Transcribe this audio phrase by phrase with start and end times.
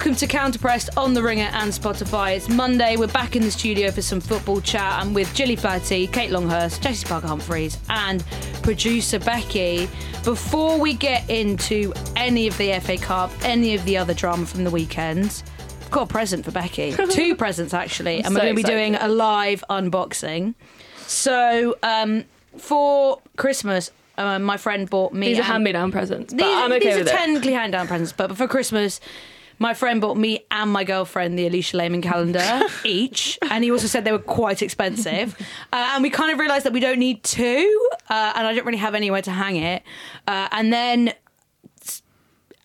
[0.00, 2.34] welcome to Counterpressed on the Ringer and Spotify.
[2.34, 2.96] It's Monday.
[2.96, 4.98] We're back in the studio for some football chat.
[4.98, 8.24] I'm with Gilly Flaherty, Kate Longhurst, Jessy Parker Humphreys, and
[8.62, 9.90] producer Becky.
[10.24, 14.64] Before we get into any of the FA Cup, any of the other drama from
[14.64, 15.42] the weekend,
[15.82, 16.92] I've got a present for Becky.
[17.10, 20.54] Two presents actually, and we're going to be doing a live unboxing.
[21.08, 22.24] So um,
[22.56, 25.26] for Christmas, uh, my friend bought me.
[25.26, 28.14] These are hand-me-down presents, but these, I'm okay these with are technically hand down presents,
[28.14, 28.98] but for Christmas,
[29.60, 33.86] my friend bought me and my girlfriend the Alisha Lehmann calendar each, and he also
[33.86, 35.36] said they were quite expensive.
[35.72, 38.64] Uh, and we kind of realised that we don't need two, uh, and I don't
[38.64, 39.82] really have anywhere to hang it.
[40.26, 41.12] Uh, and then,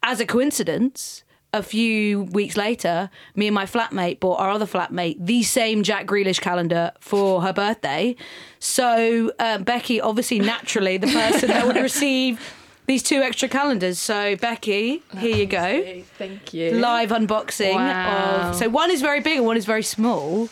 [0.02, 1.22] as a coincidence.
[1.54, 6.06] A few weeks later, me and my flatmate bought our other flatmate the same Jack
[6.06, 8.18] Grealish calendar for her birthday.
[8.60, 12.42] So uh, Becky, obviously, naturally, the person that would receive
[12.88, 14.00] these two extra calendars.
[14.00, 16.02] So Becky, here you go.
[16.18, 16.72] Thank you.
[16.72, 18.50] Live unboxing Wow.
[18.50, 18.56] of.
[18.56, 20.50] So one is very big and one is very small.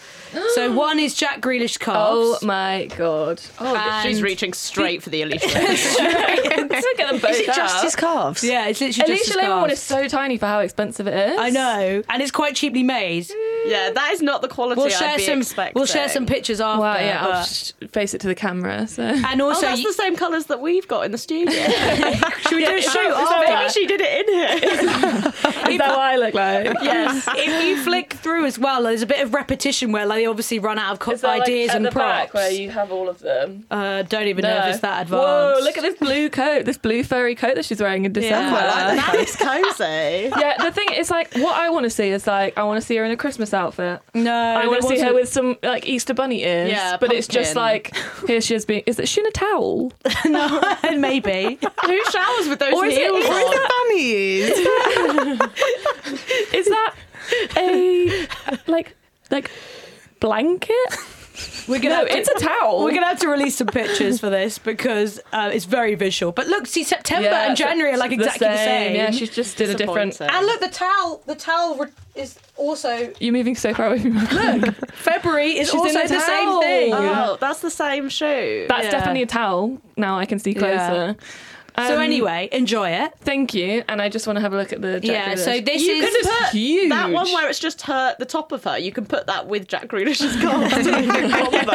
[0.56, 2.40] So one is Jack Grealish calves.
[2.44, 3.42] Oh my god!
[3.60, 5.44] Oh, she's reaching straight for the Alisha.
[6.84, 7.84] Look at them both Is it just up.
[7.84, 8.44] his calves?
[8.44, 9.80] yeah, it's literally just Alisha his Lehmann one calves.
[9.82, 11.40] is so tiny for how expensive it is.
[11.40, 13.28] I know, and it's quite cheaply made.
[13.66, 15.40] yeah, that is not the quality We'll I'd share be some.
[15.40, 15.80] expecting.
[15.80, 16.82] We'll share some pictures after.
[16.82, 18.88] Well, yeah, I'll just face it to the camera.
[18.88, 19.04] So.
[19.04, 21.54] and Oh, also, that's you- the same colours that we've got in the studio.
[22.42, 23.54] should we do a shoot so after?
[23.54, 25.32] maybe she did it in here.
[25.74, 26.66] Is that what I look like?
[26.82, 27.28] yes.
[27.36, 30.60] if you flick through as well, there's a bit of repetition where like, they obviously
[30.60, 32.08] run out of co- Is that, like, ideas at and the props.
[32.28, 33.66] back where you have all of them?
[33.70, 35.12] uh, don't even know if it's that advanced.
[35.28, 35.58] Whoa!
[35.62, 38.50] Look at this blue coat, this blue furry coat that she's wearing in December.
[38.58, 40.32] quite like That is cozy.
[40.42, 42.86] yeah, the thing is, like, what I want to see is like, I want to
[42.88, 44.00] see her in a Christmas outfit.
[44.14, 46.70] No, I want to see her with some like Easter bunny ears.
[46.72, 47.94] Yeah, but it's just like
[48.28, 48.84] here she is being.
[48.86, 49.92] Is it she in a towel?
[50.26, 50.62] no,
[50.98, 51.60] maybe.
[51.86, 55.50] Who showers with those Or is it- heels or is on?
[56.54, 56.96] Is that
[57.58, 58.28] a
[58.68, 58.96] like
[59.32, 59.52] like
[60.28, 60.76] blanket?
[61.68, 62.84] We're gonna No, to- it's a towel.
[62.84, 66.32] We're gonna have to release some pictures for this because uh, it's very visual.
[66.32, 68.96] But look, see, September Yeah, and January are like exactly the same.
[68.96, 70.20] Yeah, she's just did a different.
[70.22, 74.14] And look, the towel, the towel re- is also You're moving so far away from
[74.14, 74.22] me.
[74.60, 74.76] look.
[74.92, 76.94] February is She's also in a the same thing.
[76.94, 78.66] Oh, that's the same shoe.
[78.70, 78.92] That's Yeah.
[78.92, 79.82] definitely a towel.
[79.98, 81.16] Now I can see closer.
[81.20, 81.26] so
[81.76, 83.14] Um, anyway, enjoy it.
[83.22, 83.84] thank you.
[83.88, 85.00] And I just want to have a look at the.
[85.00, 85.36] Jack Yeah.
[85.36, 86.28] So this you is.
[86.28, 86.90] put huge.
[86.90, 88.78] that one where it's just her, the top of her.
[88.78, 90.74] You can put that with Jack Grealish's calves.
[90.74, 91.72] to make a combo.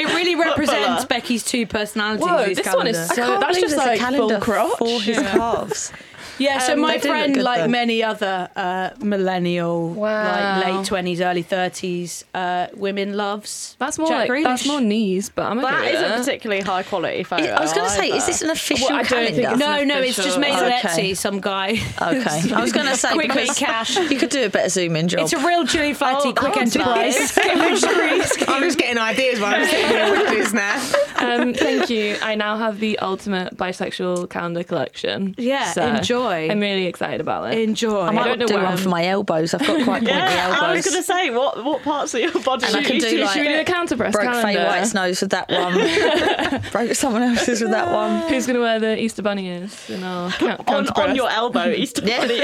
[0.00, 1.06] It really represents Footballer.
[1.06, 2.26] Becky's two personalities.
[2.26, 3.38] Whoa, these this one is so.
[3.38, 4.78] That's just like a calendar full crotch.
[4.78, 5.92] for his calves.
[6.42, 7.68] Yeah, so Um, my they do look friend, good, like though.
[7.68, 10.60] many other uh, millennial, Wow.
[10.60, 15.30] like late twenties, early thirties uh, women, loves That's more Jack like that's more knees,
[15.30, 17.50] but I'm okay that with isn't particularly high quality photo.
[17.52, 19.64] I was going to say, is this an official Well, I don't think calendar?
[19.64, 20.78] it's- No, no, it's just made on Okay.
[21.12, 21.16] Etsy.
[21.16, 21.70] Some guy.
[22.00, 23.96] Okay, I was going to say Quick because cash.
[24.10, 25.20] you could do a better zoom in job.
[25.20, 27.16] It's a real Chili Flatty Oh, quick oh, enterprise.
[27.36, 30.76] I'm just getting ideas while I'm sitting here with this now.
[31.18, 32.16] um, thank you.
[32.22, 35.34] I now have the ultimate bisexual calendar collection.
[35.38, 36.31] Yeah, So enjoy.
[36.32, 37.58] I'm really excited about it.
[37.60, 38.00] Enjoy.
[38.02, 39.54] I might don't know do where one I'm- for my elbows.
[39.54, 42.32] I've got quite pointy Yeah, I was going to say, what what parts of your
[42.42, 43.20] body And I can do, use?
[43.24, 44.58] like- Should we do a counter press Broke calendar?
[44.60, 46.60] Faye White's nose with that one.
[46.72, 48.22] Broke someone else's with that one.
[48.30, 51.08] Who's going to wear the Easter bunny ears in our count, on, counter press?
[51.10, 52.20] on your elbow, Easter Yeah.
[52.20, 52.40] bunny.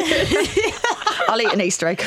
[1.28, 2.04] I'll eat an Easter egg.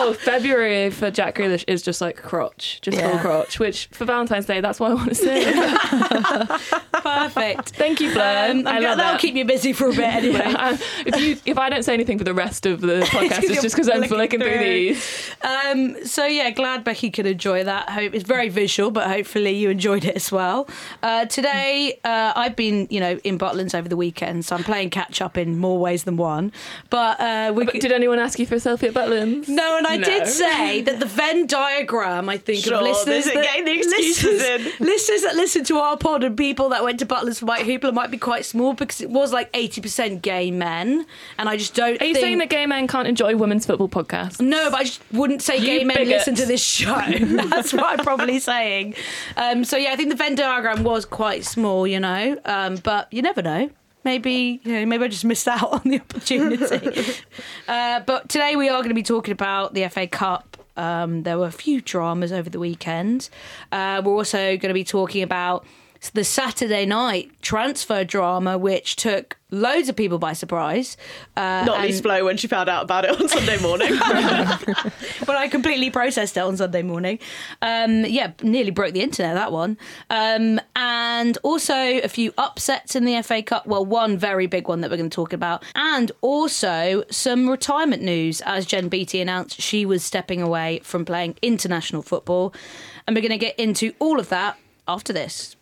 [0.00, 3.58] Oh, February for Jack Grealish is just like crotch, just full crotch.
[3.58, 5.44] Which for Valentine's Day, that's what I want to say.
[6.92, 7.70] Perfect.
[7.70, 8.50] Thank you, Blair.
[8.50, 9.20] Um, I love that'll that.
[9.20, 10.37] keep you busy for a bit anyway.
[10.58, 13.62] Um, if you if I don't say anything for the rest of the podcast, it's
[13.62, 14.58] just because I'm flicking through through.
[14.64, 15.30] these.
[15.42, 17.88] Um, so yeah, glad Becky could enjoy that.
[17.90, 20.68] Hope it's very visual, but hopefully you enjoyed it as well.
[21.02, 24.90] Uh, today, uh, I've been you know in Butlins over the weekend, so I'm playing
[24.90, 26.52] catch up in more ways than one.
[26.90, 29.48] But uh, we But did anyone ask you for a selfie at Butlins?
[29.48, 30.04] no, and I No.
[30.04, 34.24] did say that the Venn diagram, I think, Sure, of listeners that, getting the excuses
[34.24, 34.86] listeners, in.
[34.86, 37.92] listeners that listen to our pod and people that went to Butlins for Mighty Hoopla
[37.94, 41.06] might be quite small because it was like 80% gay men,
[41.38, 42.22] and I just don't Are you think...
[42.22, 44.42] saying that gay men can't enjoy women's football podcasts?
[44.42, 46.94] No, but I just wouldn't say gay You men listen to this show.
[47.48, 48.94] That's what I'm probably saying.
[49.38, 53.10] Um, so yeah, I think the Venn diagram was quite small, you know, um, but
[53.10, 53.70] you never know.
[54.04, 57.14] Maybe you know, maybe I just missed out on the opportunity.
[57.66, 60.58] uh, but today we are going to be talking about the FA Cup.
[60.76, 63.30] Um, there were a few dramas over the weekend.
[63.72, 65.64] Uh, we're also going to be talking about
[66.14, 70.96] the Saturday night transfer drama, which took loads of people by surprise.
[71.36, 73.96] Uh, Not and- least Flo when she found out about it on Sunday morning.
[73.98, 77.18] but I completely processed it on Sunday morning.
[77.62, 79.78] Um, yeah, nearly broke the internet that one.
[80.10, 83.66] Um, and also a few upsets in the FA Cup.
[83.66, 88.02] Well, one very big one that we're going to talk about, and also some retirement
[88.02, 92.54] news as Jen Beattie announced she was stepping away from playing international football.
[93.06, 95.56] And we're going to get into all of that after this.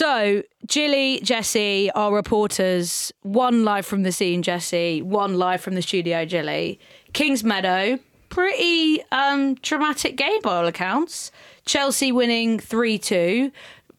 [0.00, 5.82] So, Gilly, Jessy, our reporters, one live from the scene, Jessy, one live from the
[5.82, 6.80] studio, Gilly.
[7.12, 7.98] Kings Meadow,
[8.30, 11.30] pretty um, dramatic game by all accounts.
[11.66, 13.52] Chelsea winning 3 2.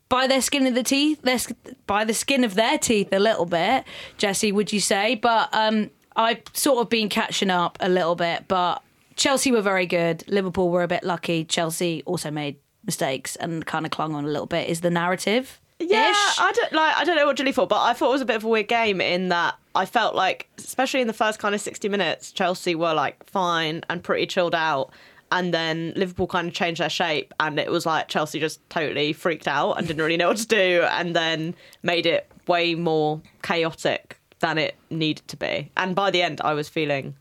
[0.10, 1.38] By their skin of the teeth, their,
[1.86, 3.84] by the skin of their teeth, a little bit,
[4.18, 5.14] Jessy, would you say?
[5.14, 8.82] But um, I've sort of been catching up a little bit, but
[9.18, 10.24] Chelsea were very good.
[10.28, 11.46] Liverpool were a bit lucky.
[11.46, 14.68] Chelsea also made mistakes and kind of clung on a little bit.
[14.68, 15.61] Is the narrative?
[15.90, 16.96] Yeah, I don't like.
[16.98, 18.48] I don't know what Gilly thought, but I thought it was a bit of a
[18.48, 22.32] weird game in that I felt like, especially in the first kind of sixty minutes,
[22.32, 24.92] Chelsea were like fine and pretty chilled out,
[25.32, 29.14] and then Liverpool kind of changed their shape, and it was like Chelsea just totally
[29.14, 33.22] freaked out and didn't really know what to do, and then made it way more
[33.44, 35.72] chaotic than it needed to be.
[35.78, 37.16] And by the end, I was feeling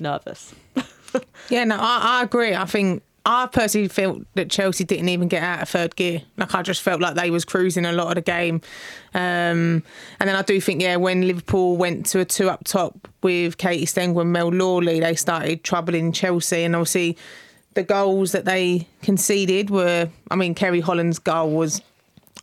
[0.00, 0.54] nervous.
[1.48, 2.56] Yeah, no, I, I agree.
[2.56, 6.22] I think I personally felt that Chelsea didn't even get out of third gear.
[6.36, 8.60] Like I just felt like they was cruising a lot of the game.
[9.14, 9.82] Um,
[10.20, 13.56] and then I do think, yeah, when Liverpool went to a two up top with
[13.56, 16.64] Katie Stengel and Mel Lawley, they started troubling Chelsea.
[16.64, 17.16] And obviously,
[17.72, 21.80] the goals that they conceded were, I mean, Ceri Holland's goal was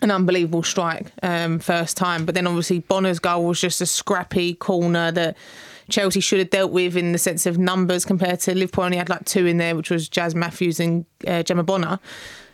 [0.02, 2.26] an unbelievable strike um, first time.
[2.26, 5.38] But then obviously Bonner's goal was just a scrappy corner that
[5.90, 9.10] Chelsea should have dealt with in the sense of numbers compared to Liverpool only had
[9.10, 12.00] like two in there, which was Jazz Matthews and uh, Gemma Bonner.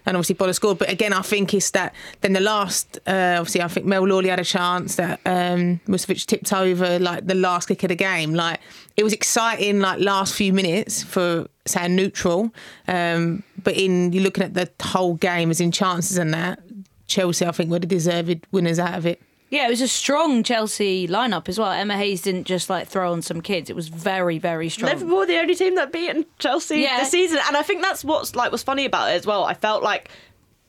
[0.06, 0.78] And obviously Bonner scored.
[0.78, 4.30] But again, I think it's that then the last, uh, obviously, I think Mel Lawley
[4.30, 8.34] had a chance that um, Musovic tipped over like the last kick of the game.
[8.34, 8.62] Like
[8.96, 12.54] it was exciting, like last few minutes for say neutral.
[12.88, 16.60] Um, but in you're looking at the whole game as in chances and that,
[17.08, 19.22] Chelsea, I think, were the deserved winners out of it.
[19.50, 21.72] Yeah, it was a strong Chelsea lineup as well.
[21.72, 23.70] Emma Hayes didn't just like throw on some kids.
[23.70, 24.92] It was very, very strong.
[24.92, 27.00] Liverpool were the only team that beaten Chelsea Yeah.
[27.00, 29.46] this season, and I think that's what's like was funny about it as well.
[29.46, 30.10] I felt like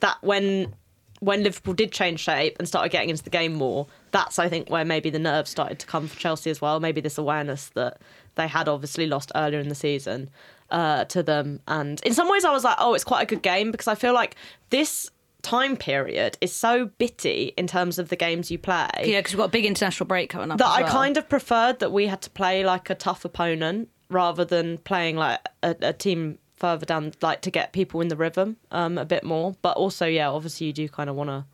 [0.00, 0.74] that when
[1.20, 4.70] when Liverpool did change shape and started getting into the game more, that's I think
[4.70, 6.78] where maybe the nerves started to come for Chelsea as well.
[6.78, 8.00] Maybe this awareness that
[8.36, 10.30] they had obviously lost earlier in the season
[10.70, 13.42] uh, to them, and in some ways I was like, oh, it's quite a good
[13.42, 14.36] game because I feel like
[14.70, 15.10] this
[15.48, 19.38] time period is so bitty in terms of the games you play Yeah, because we've
[19.38, 20.58] got a big international break coming up.
[20.58, 23.88] that as I kind of preferred that we had to play like a tough opponent
[24.10, 28.16] rather than playing like a, a team further down, like to get people in the
[28.16, 29.54] rhythm um, a bit more.
[29.62, 31.44] But also, yeah, obviously you do kind of want to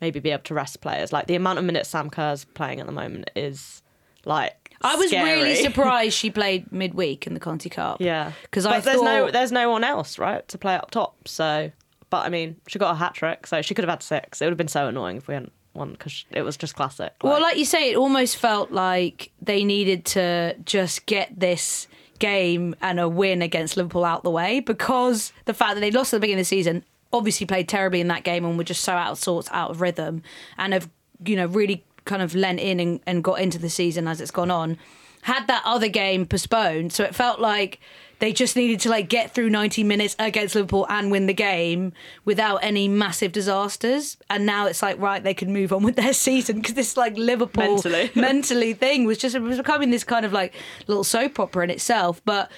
[0.00, 1.12] maybe be able to rest players.
[1.12, 3.82] Like the amount of minutes Sam Kerr's playing at the moment is
[4.24, 8.00] like I was really surprised she played midweek in the Conti Cup.
[8.00, 11.28] Yeah, because I there's thought no there's no one else right to play up top.
[11.28, 11.70] So,
[12.10, 14.40] but I mean, she got a hat trick, so she could have had six.
[14.40, 17.14] It would have been so annoying if we hadn't won because it was just classic.
[17.22, 21.86] Well, like you say, it almost felt like they needed to just get this
[22.18, 26.12] game and a win against Liverpool out the way because the fact that they lost
[26.12, 28.84] at the beginning of the season, obviously played terribly in that game and were just
[28.84, 30.22] so out of sorts, out of rhythm,
[30.58, 30.88] and have
[31.24, 34.30] you know really kind of lent in and, and got into the season as it's
[34.30, 34.78] gone on.
[35.22, 37.78] Had that other game postponed, so it felt like
[38.20, 41.92] they just needed to like get through 90 minutes against Liverpool and win the game
[42.24, 44.18] without any massive disasters.
[44.28, 47.16] And now it's like right, they can move on with their season because this like
[47.16, 48.10] Liverpool Mentally.
[48.20, 50.54] mentally thing was just was becoming this kind of like
[50.86, 52.20] little soap opera in itself.
[52.24, 52.50] But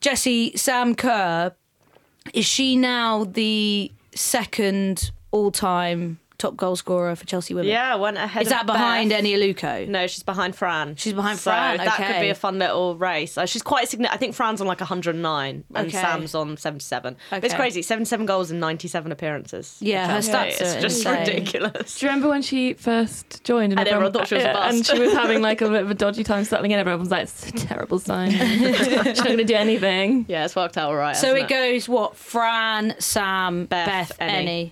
[0.00, 1.52] Jessy Sam Kerr
[2.34, 7.68] is she now the second all-time top goal scorer for Chelsea women?
[7.70, 8.42] yeah, went ahead.
[8.42, 9.22] Is of that behind Beth.
[9.24, 9.88] Eni Aluko?
[9.88, 10.94] No, she's behind Fran.
[10.96, 13.36] She's behind So Fran, that could be a fun little race.
[13.36, 14.14] Uh, she's quite significant.
[14.14, 15.90] I think Fran's on like 109 and Okay.
[15.90, 17.16] Sam's on 77.
[17.32, 17.82] It's crazy.
[17.82, 19.76] 77 goals and 97 appearances.
[19.80, 21.18] Yeah, her stats It's are just insane.
[21.20, 21.98] ridiculous.
[21.98, 23.72] Do you remember when she first joined?
[23.72, 24.76] And everyone thought she was a bust?
[24.76, 26.78] And she was having like a bit of a dodgy time settling in.
[26.78, 28.30] Everyone was like, "It's a terrible sign.
[28.30, 31.16] She's not going to do anything." Yeah, it's worked out all right.
[31.16, 32.16] So hasn't it goes what?
[32.16, 34.44] Fran, Sam, Beth, Beth, Eni.
[34.46, 34.70] Eni.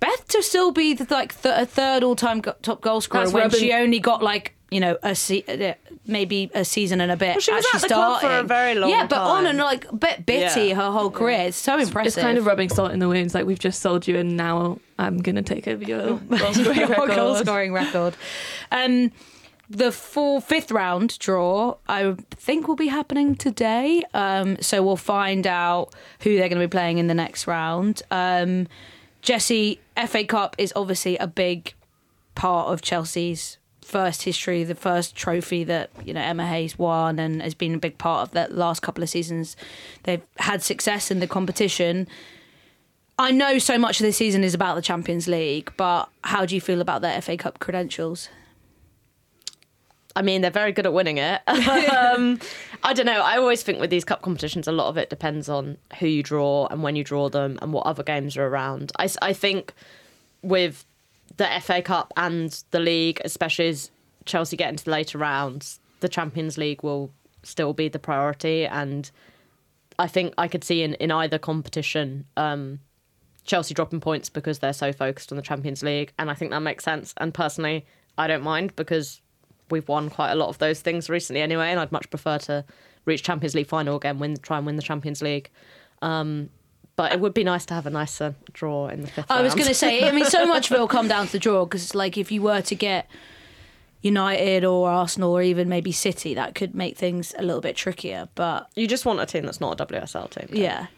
[0.00, 3.34] Beth to still be the like th- a third all-time go- top goal scorer That's
[3.34, 5.74] when she only got like you know a se- uh,
[6.06, 7.34] maybe a season and a bit.
[7.34, 9.46] Well, she was actually at the club for a very long Yeah, but on time.
[9.50, 10.74] and like bit bitty Yeah.
[10.76, 11.40] her whole career.
[11.48, 12.06] It's so impressive.
[12.18, 13.34] It's kind of rubbing salt in the wounds.
[13.34, 16.78] Like we've just sold you, and now I'm going to take over your goal scoring
[16.78, 17.46] Your goal record.
[17.46, 18.14] scoring record.
[18.72, 19.10] Um,
[19.68, 24.02] the full fifth round draw, I think, will be happening today.
[24.14, 28.02] Um, so we'll find out who they're going to be playing in the next round.
[28.10, 28.66] Um,
[29.22, 31.74] Jessy, FA Cup is obviously a big
[32.34, 37.42] part of Chelsea's first history, the first trophy that you know Emma Hayes won, and
[37.42, 39.56] has been a big part of that last couple of seasons.
[40.04, 42.08] They've had success in the competition.
[43.18, 46.54] I know so much of this season is about the Champions League, but how do
[46.54, 48.30] you feel about their FA Cup credentials?
[50.16, 51.40] I mean, they're very good at winning it.
[51.46, 52.40] um,
[52.82, 53.22] I don't know.
[53.22, 56.22] I always think with these cup competitions, a lot of it depends on who you
[56.22, 58.92] draw and when you draw them and what other games are around.
[58.98, 59.72] I, I think
[60.42, 60.84] with
[61.36, 63.90] the FA Cup and the league, especially as
[64.24, 67.10] Chelsea get into the later rounds, the Champions League will
[67.42, 68.66] still be the priority.
[68.66, 69.10] And
[69.98, 72.80] I think I could see in, in either competition um,
[73.44, 76.12] Chelsea dropping points because they're so focused on the Champions League.
[76.18, 77.14] And I think that makes sense.
[77.16, 77.86] And personally,
[78.18, 79.20] I don't mind because
[79.70, 82.64] we've won quite a lot of those things recently anyway, and I'd much prefer to
[83.04, 85.50] reach Champions League final again, win, try and win the Champions League.
[86.02, 86.50] Um,
[86.96, 89.30] but it would be nice to have a nicer draw in the fifth.
[89.30, 91.32] I was going to say, I mean, so much of it will come down to
[91.32, 93.08] the draw because, like, if you were to get
[94.02, 98.28] United or Arsenal or even maybe City, that could make things a little bit trickier.
[98.34, 100.48] But you just want a team that's not a WSL team.
[100.52, 100.88] yeah,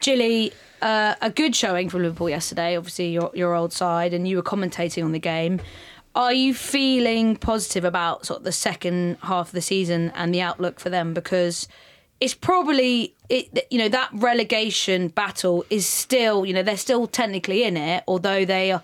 [0.00, 0.52] Gilly,
[0.82, 2.76] uh, a good showing from Liverpool yesterday.
[2.76, 5.60] Obviously, your your old side, and you were commentating on the game.
[6.16, 10.40] Are you feeling positive about sort of the second half of the season and the
[10.40, 11.12] outlook for them?
[11.12, 11.68] Because
[12.20, 17.62] it's probably it you know that relegation battle is still you know they're still technically
[17.62, 18.82] in it although they are,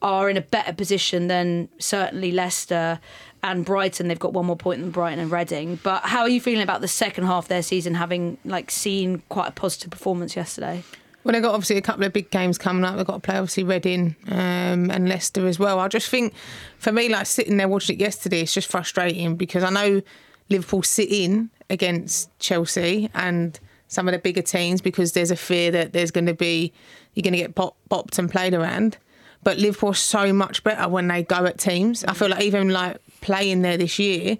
[0.00, 2.98] are in a better position than certainly Leicester
[3.42, 4.08] and Brighton.
[4.08, 5.78] They've got one more point than Brighton and Reading.
[5.82, 9.22] But how are you feeling about the second half of their season having like seen
[9.28, 10.82] quite a positive performance yesterday
[11.22, 12.96] Well, they've got obviously a couple of big games coming up.
[12.96, 15.78] They've got to play obviously Reading um, and Leicester as well.
[15.78, 16.32] I just think
[16.78, 20.00] for me, like sitting there watching it yesterday, it's just frustrating because I know
[20.48, 23.58] Liverpool sit in against Chelsea and
[23.88, 26.72] some of the bigger teams because there's a fear that there's going to be
[27.14, 28.96] you're going to get bop, bopped and played around.
[29.42, 32.04] But Liverpool's so much better when they go at teams.
[32.04, 34.38] I feel like even like playing there this year,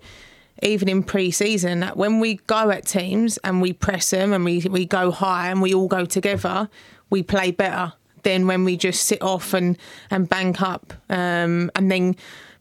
[0.62, 4.60] even in pre-season, that when we go at teams and we press them and we
[4.70, 6.68] we go high and we all go together,
[7.10, 9.78] we play better than when we just sit off and
[10.10, 12.14] and bank up um, and then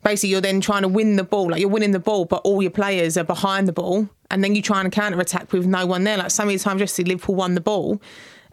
[0.03, 2.61] basically you're then trying to win the ball like you're winning the ball but all
[2.61, 5.85] your players are behind the ball and then you try and counter attack with no
[5.85, 8.01] one there like so many times yesterday Liverpool won the ball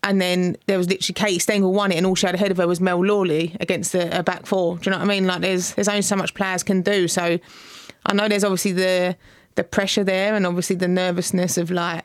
[0.03, 2.59] and then there was literally Kate Stengel won it, and all she had ahead of
[2.59, 4.79] her was Mel Lawley against a, a back four.
[4.79, 5.26] Do you know what I mean?
[5.26, 7.09] Like there's there's only so much players can do.
[7.09, 7.41] So
[8.05, 9.17] I know there's obviously the
[9.56, 12.04] the pressure there, and obviously the nervousness of like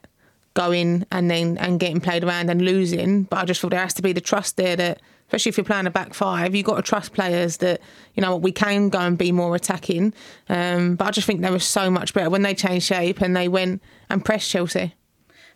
[0.54, 3.24] going and then and getting played around and losing.
[3.24, 5.66] But I just thought there has to be the trust there that, especially if you're
[5.66, 7.80] playing a back five, you've got to trust players that
[8.16, 10.14] you know we can go and be more attacking.
[10.50, 13.36] Um, but I just think they were so much better when they changed shape and
[13.36, 14.96] they went and pressed Chelsea.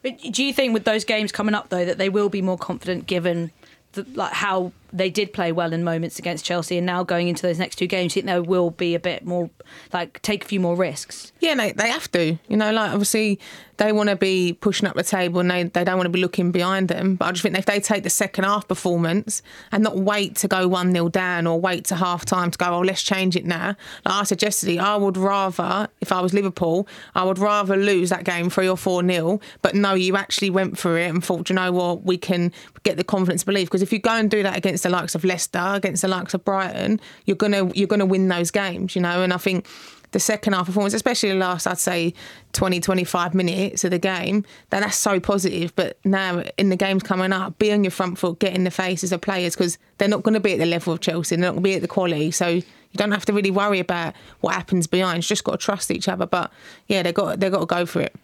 [0.01, 2.57] But do you think with those games coming up though that they will be more
[2.57, 3.51] confident given
[3.93, 7.41] the, like how they did play well in moments against Chelsea and now going into
[7.41, 9.49] those next two games, you think there will be a bit more
[9.93, 11.33] like take a few more risks?
[11.39, 12.37] Yeah, they, they have to.
[12.47, 13.39] You know, like obviously
[13.77, 16.21] they want to be pushing up the table and they, they don't want to be
[16.21, 17.15] looking behind them.
[17.15, 20.47] But I just think if they take the second half performance and not wait to
[20.47, 23.45] go 1 0 down or wait to half time to go, oh, let's change it
[23.45, 23.75] now.
[24.05, 28.09] Like I said yesterday, I would rather, if I was Liverpool, I would rather lose
[28.09, 29.41] that game 3 or 4 0.
[29.61, 32.51] But no, you actually went for it and thought, you know what, we can
[32.83, 33.67] get the confidence to believe.
[33.67, 36.35] Because if you go and do that against the likes of Leicester, against the likes
[36.35, 39.23] of Brighton, you're gonna you're gonna win those games, you know.
[39.23, 39.67] And I think
[40.11, 42.13] the second half performance, especially the last, I'd say
[42.53, 45.75] 20, 25 minutes of the game, then that's so positive.
[45.75, 48.71] But now in the games coming up, be on your front foot, get in the
[48.71, 51.43] faces of players because they're not going to be at the level of Chelsea, they're
[51.43, 52.31] not going to be at the quality.
[52.31, 52.63] So you
[52.95, 55.17] don't have to really worry about what happens behind.
[55.17, 56.27] You just got to trust each other.
[56.27, 56.51] But
[56.87, 58.15] yeah, they got they got to go for it.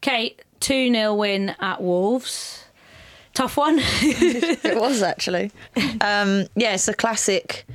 [0.00, 2.61] Kate, 2 0 win at Wolves.
[3.34, 3.78] Tough one.
[4.02, 5.50] It was actually.
[6.00, 7.66] Um, yeah, it's a classic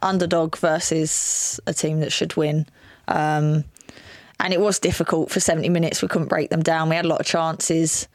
[0.00, 2.66] underdog versus a team that should win.
[3.08, 3.64] Um,
[4.40, 6.02] and it was difficult for 70 minutes.
[6.02, 6.88] We couldn't break them down.
[6.88, 8.08] We had a lot of chances.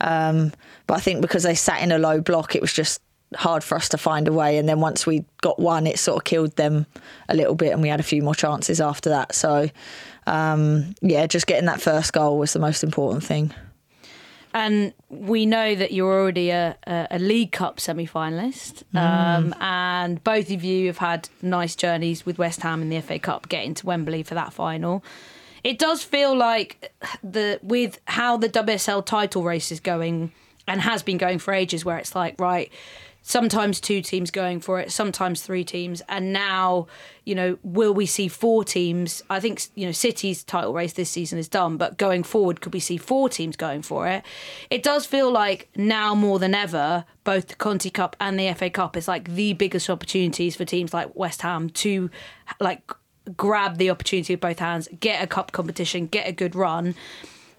[0.00, 0.52] Um,
[0.86, 3.00] but I think because they sat in a low block, it was just
[3.36, 4.58] hard for us to find a way.
[4.58, 6.86] And then once we got one, it sort of killed them
[7.28, 7.72] a little bit.
[7.72, 9.34] And we had a few more chances after that.
[9.34, 9.68] So,
[10.26, 13.52] um, yeah, just getting that first goal was the most important thing.
[14.54, 18.84] And we know that you're already a, a, League Cup semi finalist.
[18.94, 19.00] Mm.
[19.00, 23.18] Um, and both of you have had nice journeys with West Ham in the FA
[23.18, 25.04] Cup, getting to Wembley for that final.
[25.64, 26.92] It does feel like
[27.22, 30.30] the with how the WSL title race is going
[30.68, 32.72] and has been going for ages, where it's like, right,
[33.26, 36.86] sometimes two teams going for it, sometimes three teams, and now,
[37.24, 39.22] you know, will we see four teams?
[39.28, 42.74] I think you know City's title race this season is done, but going forward, could
[42.74, 44.22] we see four teams going for it?
[44.70, 48.70] It does feel like now more than ever, both the Conti Cup and the FA
[48.70, 52.10] Cup is like the biggest opportunities for teams like West Ham to
[52.60, 52.92] like
[53.38, 56.94] grab the opportunity with both hands, get a cup competition, get a good run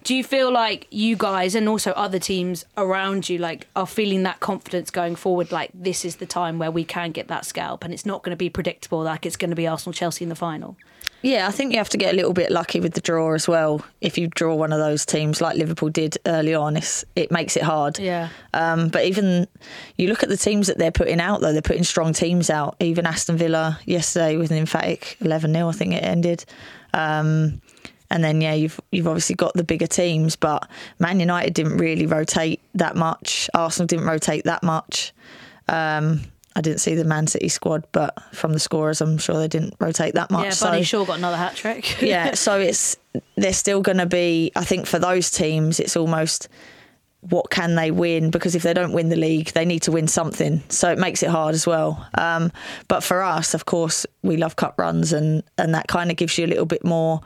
[0.06, 4.22] do you feel like you guys and also other teams around you like are feeling
[4.22, 7.82] that confidence going forward like this is the time where we can get that scalp
[7.82, 10.28] and it's not going to be predictable like it's going to be arsenal chelsea in
[10.28, 10.76] the final
[11.22, 13.48] Yeah, I think you have to get a little bit lucky with the draw as
[13.48, 13.84] well.
[14.00, 17.56] If you draw one of those teams like Liverpool did early on, it's, it makes
[17.56, 17.98] it hard.
[17.98, 18.28] Yeah.
[18.54, 19.48] Um, but even
[19.96, 22.76] you look at the teams that they're putting out, though, they're putting strong teams out.
[22.80, 26.44] Even Aston Villa yesterday with an emphatic 11 0, I think it ended.
[26.94, 27.60] Um,
[28.10, 32.06] and then yeah, you've you've obviously got the bigger teams, but Man United didn't really
[32.06, 33.48] rotate that much.
[33.54, 35.12] Arsenal didn't rotate that much.
[35.68, 36.20] Um,
[36.54, 39.74] I didn't see the Man City squad, but from the scorers, I'm sure they didn't
[39.78, 40.44] rotate that much.
[40.44, 42.96] yeah Bunny so, shaw got another hat trick yeah, so it's
[43.36, 44.52] they're still going to be.
[44.56, 46.48] I think for those teams, it's almost
[47.20, 50.06] what can they win because if they don't win the league, they need to win
[50.06, 50.62] something.
[50.68, 52.06] So it makes it hard as well.
[52.16, 52.52] Um,
[52.88, 56.38] but for us, of course, we love cup runs, and and that kind of gives
[56.38, 57.20] you a little bit more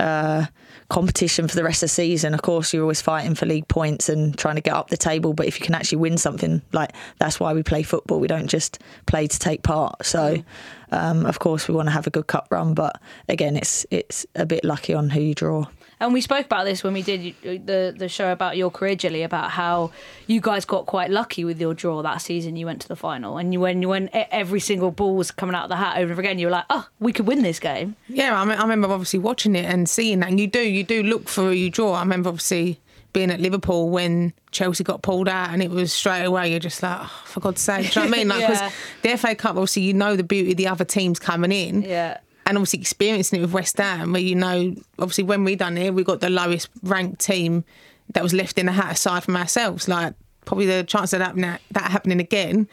[0.00, 0.46] uh,
[0.88, 2.34] competition for the rest of the season.
[2.34, 5.32] Of course, you're always fighting for league points and trying to get up the table.
[5.32, 8.20] But if you can actually win something, like that's why we play football.
[8.20, 10.04] We don't just play to take part.
[10.04, 10.42] So,
[10.90, 12.74] um, of course, we want to have a good cup run.
[12.74, 15.66] But again, it's it's a bit lucky on who you draw.
[16.04, 19.22] And we spoke about this when we did the the show about your career, Gilly,
[19.22, 19.90] about how
[20.26, 22.56] you guys got quite lucky with your draw that season.
[22.56, 25.64] You went to the final, and you when when every single ball was coming out
[25.64, 27.58] of the hat over and over again, you were like, "Oh, we could win this
[27.58, 30.28] game." Yeah, I, me- I remember obviously watching it and seeing that.
[30.28, 31.92] And you do, you do look for you draw.
[31.94, 32.80] I remember obviously
[33.12, 36.50] being at Liverpool when Chelsea got pulled out, and it was straight away.
[36.50, 38.28] You're just like, oh, for God's sake, do you know what I mean?
[38.28, 38.48] Like, Yeah.
[38.48, 41.82] because the FA Cup, obviously, you know the beauty of the other teams coming in.
[41.82, 42.18] Yeah.
[42.46, 45.94] And obviously experiencing it with West Ham, where you know, obviously when we done it,
[45.94, 47.64] we got the lowest ranked team
[48.12, 49.88] that was left in the hat aside from ourselves.
[49.88, 52.68] Like probably the chance of that that happening again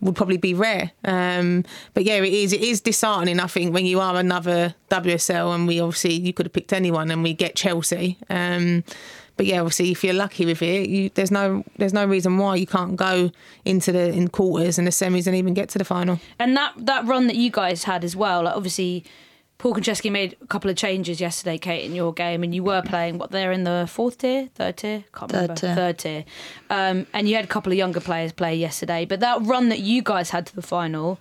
[0.00, 0.92] would probably be rare.
[1.04, 2.52] Um, but yeah, it is.
[2.52, 3.38] It is disheartening.
[3.40, 7.10] I think when you are another WSL, and we obviously you could have picked anyone,
[7.10, 8.16] and we get Chelsea.
[8.28, 8.84] Um,
[9.40, 12.56] but yeah, obviously, if you're lucky with it, you, there's no there's no reason why
[12.56, 13.30] you can't go
[13.64, 16.20] into the in quarters and the semis and even get to the final.
[16.38, 19.04] And that that run that you guys had as well, like obviously.
[19.56, 22.80] Paul Konchesky made a couple of changes yesterday, Kate, in your game, and you were
[22.80, 25.74] playing what they're in the fourth tier, third tier, can't Third remember, tier.
[25.74, 26.24] third tier.
[26.70, 29.80] Um, and you had a couple of younger players play yesterday, but that run that
[29.80, 31.18] you guys had to the final,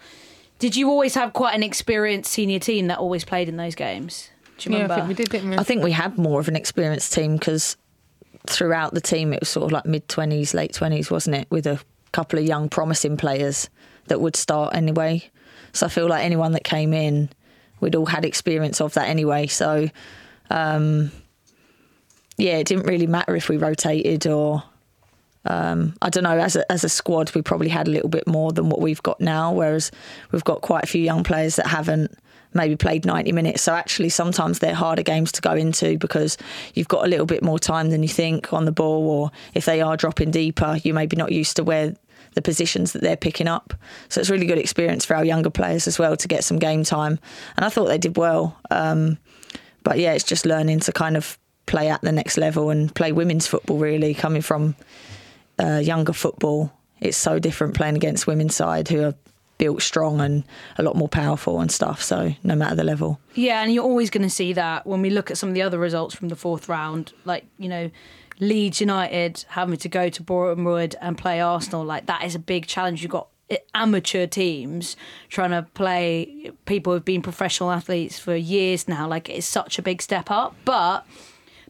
[0.57, 4.29] did you always have quite an experienced senior team that always played in those games?
[4.57, 4.93] Do you Yeah, remember?
[4.93, 5.57] I think we did, didn't we?
[5.57, 7.75] I think we had more of an experienced team because
[8.49, 11.47] throughout the team it was sort of like mid twenties, late twenties, wasn't it?
[11.49, 11.79] With a
[12.11, 13.69] couple of young, promising players
[14.07, 15.29] that would start anyway.
[15.73, 17.29] So I feel like anyone that came in,
[17.79, 19.47] we'd all had experience of that anyway.
[19.47, 19.89] So
[20.49, 21.11] um,
[22.37, 24.63] yeah, it didn't really matter if we rotated or.
[25.45, 26.37] Um, I don't know.
[26.37, 29.01] As a, as a squad, we probably had a little bit more than what we've
[29.01, 29.53] got now.
[29.53, 29.89] Whereas
[30.31, 32.11] we've got quite a few young players that haven't
[32.53, 33.61] maybe played 90 minutes.
[33.61, 36.37] So actually, sometimes they're harder games to go into because
[36.73, 39.65] you've got a little bit more time than you think on the ball, or if
[39.65, 41.95] they are dropping deeper, you're maybe not used to where
[42.35, 43.73] the positions that they're picking up.
[44.07, 46.83] So it's really good experience for our younger players as well to get some game
[46.83, 47.19] time.
[47.57, 48.57] And I thought they did well.
[48.69, 49.17] Um,
[49.83, 53.11] but yeah, it's just learning to kind of play at the next level and play
[53.11, 53.77] women's football.
[53.77, 54.75] Really coming from
[55.59, 59.15] uh, younger football, it's so different playing against women's side who are
[59.59, 60.43] built strong and
[60.77, 62.01] a lot more powerful and stuff.
[62.01, 63.19] So no matter the level.
[63.35, 65.61] Yeah, and you're always going to see that when we look at some of the
[65.61, 67.91] other results from the fourth round, like you know,
[68.39, 71.85] Leeds United having to go to Boreham Wood and play Arsenal.
[71.85, 73.03] Like that is a big challenge.
[73.03, 74.95] You've got eh, amateur teams
[75.27, 79.07] trying to play people who've been professional athletes for years now.
[79.07, 81.05] Like it's such a big step up, but.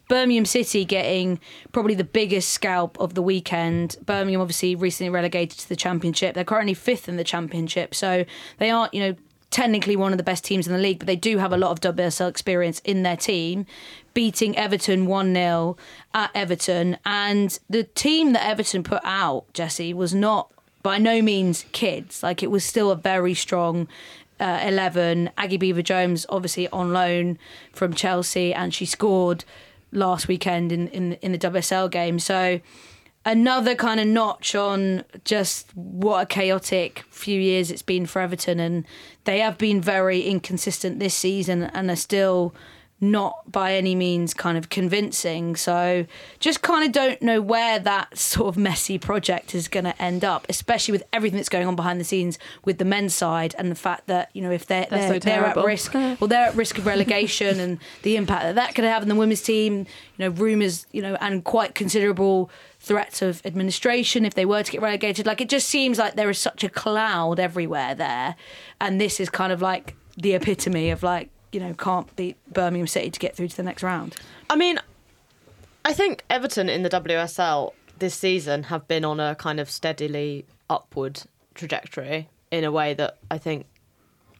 [0.10, 1.39] Birmingham City getting
[1.72, 3.95] probably the biggest scalp of the weekend.
[4.06, 6.36] Birmingham obviously recently relegated to the championship.
[6.36, 8.26] They're currently fifth in the championship, so
[8.58, 9.15] they aren't, you know,
[9.52, 11.72] technically one of the best teams in the league, but they do have a lot
[11.72, 13.65] of WSL experience in their team,
[14.13, 15.78] beating Everton 1 0
[16.13, 16.98] at Everton.
[17.06, 22.24] And the team that Everton put out, Jessy, was not by no means kids.
[22.24, 23.88] Like it was still a very strong
[24.39, 25.32] uh, 11.
[25.38, 27.38] Aggie Beever Jones, obviously on loan
[27.74, 29.45] from Chelsea, and she scored
[29.91, 32.19] last weekend in, in, in the WSL game.
[32.19, 32.60] So
[33.25, 38.60] another kind of notch on just what a chaotic few years it's been for Everton.
[38.60, 38.86] And
[39.25, 42.54] they have been very inconsistent this season and are still
[43.02, 45.56] not by any means kind of convincing.
[45.56, 46.06] So
[46.40, 50.26] just kind of don't know where that sort of messy project is going to end
[50.26, 53.72] up, especially with everything that's going on behind the scenes with the men's side and
[53.72, 56.56] the fact that you know if they're they're, so they're at risk, well they're at
[56.56, 59.80] risk of relegation and the impact that that could have on the women's team.
[60.18, 64.72] You know rumours, you know, and quite considerable threats of administration if they were to
[64.72, 65.26] get relegated.
[65.26, 68.36] Like it just seems like there is such a cloud everywhere there,
[68.82, 72.88] and this is kind of like the epitome of like you know can't beat Birmingham
[72.88, 74.16] City to get through to the next round.
[74.50, 74.80] I mean,
[75.86, 80.46] I think Everton in the WSL this season have been on a kind of steadily
[80.70, 83.66] upward trajectory in a way that I think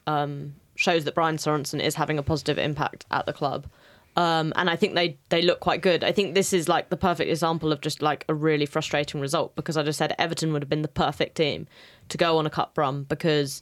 [0.08, 3.68] um, shows that Brian Sorensen is having a positive impact at the club.
[4.16, 6.04] Um, and I think they, they look quite good.
[6.04, 9.56] I think this is like the perfect example of just like a really frustrating result
[9.56, 11.68] because I just said Everton would have been the perfect team
[12.10, 13.62] to go on a cup run because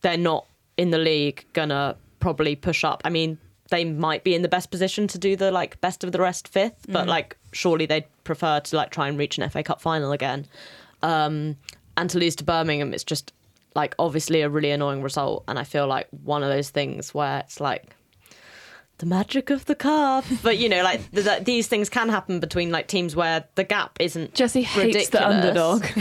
[0.00, 3.02] they're not in the league gonna probably push up.
[3.04, 3.38] I mean,
[3.70, 6.48] they might be in the best position to do the like best of the rest
[6.48, 10.12] fifth, but like surely they'd prefer to like try and reach an FA Cup final
[10.12, 10.46] again.
[11.02, 11.56] Um,
[11.96, 13.32] and to lose to Birmingham, it's just
[13.74, 15.44] like obviously a really annoying result.
[15.48, 17.94] And I feel like one of those things where it's like
[18.98, 20.24] the magic of the cup.
[20.42, 23.64] But you know, like th- th- these things can happen between like teams where the
[23.64, 24.34] gap isn't.
[24.34, 25.84] Jessy hates the underdog.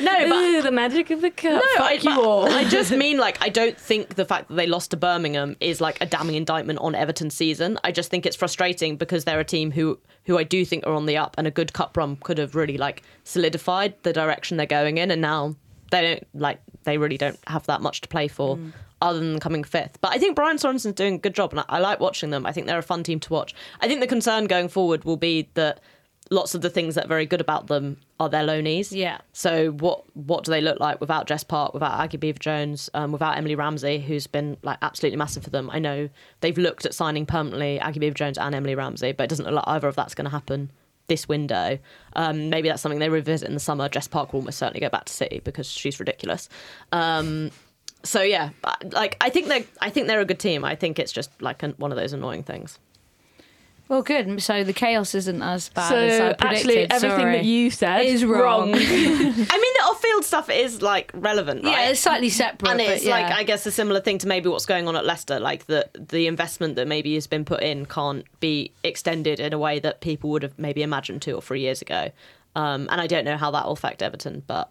[0.00, 1.52] No, but Ooh, the magic of the cup.
[1.52, 2.46] No, Fuck I, you all.
[2.46, 5.80] I just mean like I don't think the fact that they lost to Birmingham is
[5.80, 7.78] like a damning indictment on Everton's season.
[7.84, 10.94] I just think it's frustrating because they're a team who who I do think are
[10.94, 14.56] on the up, and a good cup run could have really like solidified the direction
[14.56, 15.56] they're going in, and now
[15.90, 18.56] they don't like they really don't have that much to play for.
[18.56, 18.72] Mm.
[19.02, 21.64] Other than coming fifth, but I think Brian Sorensen's doing a good job, and I,
[21.68, 22.44] I like watching them.
[22.44, 23.54] I think they're a fun team to watch.
[23.80, 25.80] I think the concern going forward will be that
[26.30, 28.92] lots of the things that are very good about them are their loanees.
[28.92, 29.18] Yeah.
[29.32, 33.12] So what what do they look like without Jess Park, without Aggie Beever Jones, um,
[33.12, 35.70] without Emily Ramsey, who's been like absolutely massive for them?
[35.70, 36.08] I know
[36.40, 39.54] they've looked at signing permanently Aggie Beever Jones and Emily Ramsey, but it doesn't look
[39.54, 40.70] like either of that's going to happen
[41.08, 41.78] this window.
[42.14, 43.88] Um, maybe that's something they revisit in the summer.
[43.88, 46.48] Jess Park will almost certainly go back to City because she's ridiculous.
[46.92, 47.50] Um,
[48.02, 48.50] so yeah,
[48.92, 50.64] like I think they I think they're a good team.
[50.64, 52.78] I think it's just like an, one of those annoying things.
[53.90, 54.40] Well, good.
[54.40, 56.44] So the chaos isn't as bad so as I predicted.
[56.44, 57.32] actually, everything Sorry.
[57.38, 58.72] that you said is wrong.
[58.74, 61.72] I mean, the off-field stuff is like relevant, right?
[61.72, 62.70] yeah, it's slightly separate.
[62.70, 63.10] and but it's yeah.
[63.10, 65.88] like I guess a similar thing to maybe what's going on at Leicester, like the
[65.94, 70.00] the investment that maybe has been put in can't be extended in a way that
[70.00, 72.12] people would have maybe imagined two or three years ago.
[72.54, 74.70] Um, and I don't know how that will affect Everton, but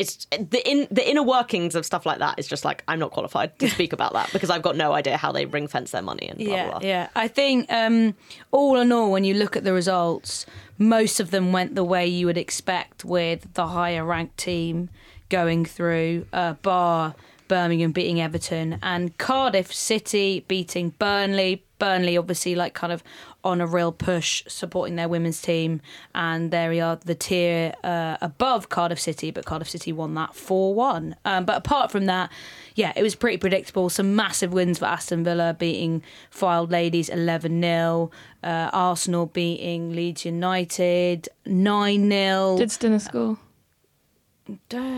[0.00, 3.10] it's the in the inner workings of stuff like that is just like I'm not
[3.10, 6.00] qualified to speak about that because I've got no idea how they ring fence their
[6.00, 6.88] money and blah yeah, blah blah.
[6.88, 7.08] yeah.
[7.14, 8.14] I think um,
[8.50, 10.46] all in all, when you look at the results,
[10.78, 14.88] most of them went the way you would expect with the higher ranked team
[15.28, 17.14] going through, uh, bar
[17.46, 21.64] Birmingham beating Everton and Cardiff City beating Burnley.
[21.80, 23.02] Burnley, obviously, like kind of
[23.42, 25.80] on a real push, supporting their women's team,
[26.14, 30.36] and there we are, the tier uh, above Cardiff City, but Cardiff City won that
[30.36, 31.16] four one.
[31.24, 32.30] Um, but apart from that,
[32.76, 33.90] yeah, it was pretty predictable.
[33.90, 38.12] Some massive wins for Aston Villa, beating Fylde Ladies eleven 0
[38.44, 43.38] uh, Arsenal beating Leeds United nine 0 Did Stina score?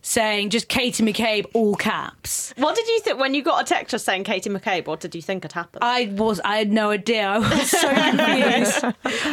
[0.00, 2.54] saying just Katie McCabe, all caps.
[2.56, 4.86] What did you think when you got a text just saying Katie McCabe?
[4.86, 5.84] What did you think had happened?
[5.84, 7.28] I was, I had no idea.
[7.28, 8.84] I was so confused.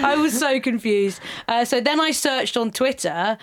[0.04, 1.22] I was so confused.
[1.48, 3.38] Uh, so then I searched on Twitter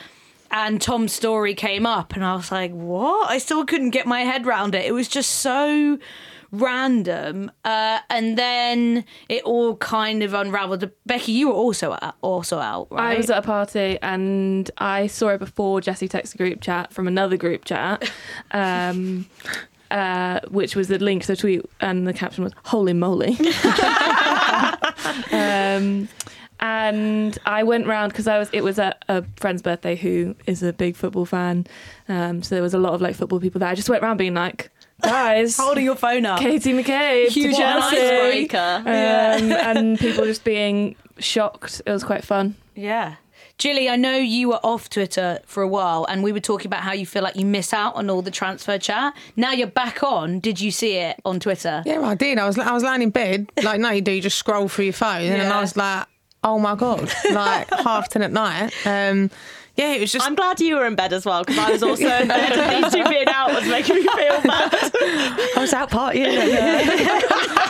[0.51, 3.31] and Tom's story came up and I was like, what?
[3.31, 4.85] I still couldn't get my head round it.
[4.85, 5.99] It was just so
[6.51, 7.51] random.
[7.65, 10.91] Uh, and then it all kind of unraveled.
[11.07, 13.15] Becky, you were also out, also out, right?
[13.15, 16.93] I was at a party and I saw it before Jessy texted a group chat
[16.93, 18.11] from another group chat,
[18.53, 19.27] um,
[19.91, 23.39] uh, which was the link to the tweet, and the caption was "Holy moly!"
[25.33, 26.09] um,
[26.61, 28.49] and I went round because I was.
[28.53, 31.67] It was at a friend's birthday who is a big football fan,
[32.09, 33.69] um, so there was a lot of like football people there.
[33.69, 34.71] I just went round being like,
[35.03, 36.41] guys, holding your phone up.
[36.41, 37.97] Katie McCabe, Huge to Chelsea.
[37.97, 38.83] icebreaker.
[38.85, 41.83] Um, and people just being shocked.
[41.87, 42.57] It was quite fun.
[42.75, 43.17] Yeah.
[43.59, 46.83] Gilly, I know you were off Twitter for a while and we were talking about
[46.83, 49.15] how you feel like you miss out on all the transfer chat.
[49.35, 50.39] Now you're back on.
[50.39, 51.83] Did you see it on Twitter?
[51.85, 52.39] Yeah, I did.
[52.39, 54.13] I was I was lying in bed, like no, you do.
[54.13, 56.07] You just scroll through your phone, and I was like,
[56.45, 58.73] oh my god, like half ten at night.
[58.87, 59.31] Um,
[59.77, 60.27] yeah, it was just.
[60.27, 62.53] I'm glad you were in bed as well because I was also in bed.
[62.53, 64.75] and These two being out was making me feel bad.
[64.75, 66.35] I was out partying.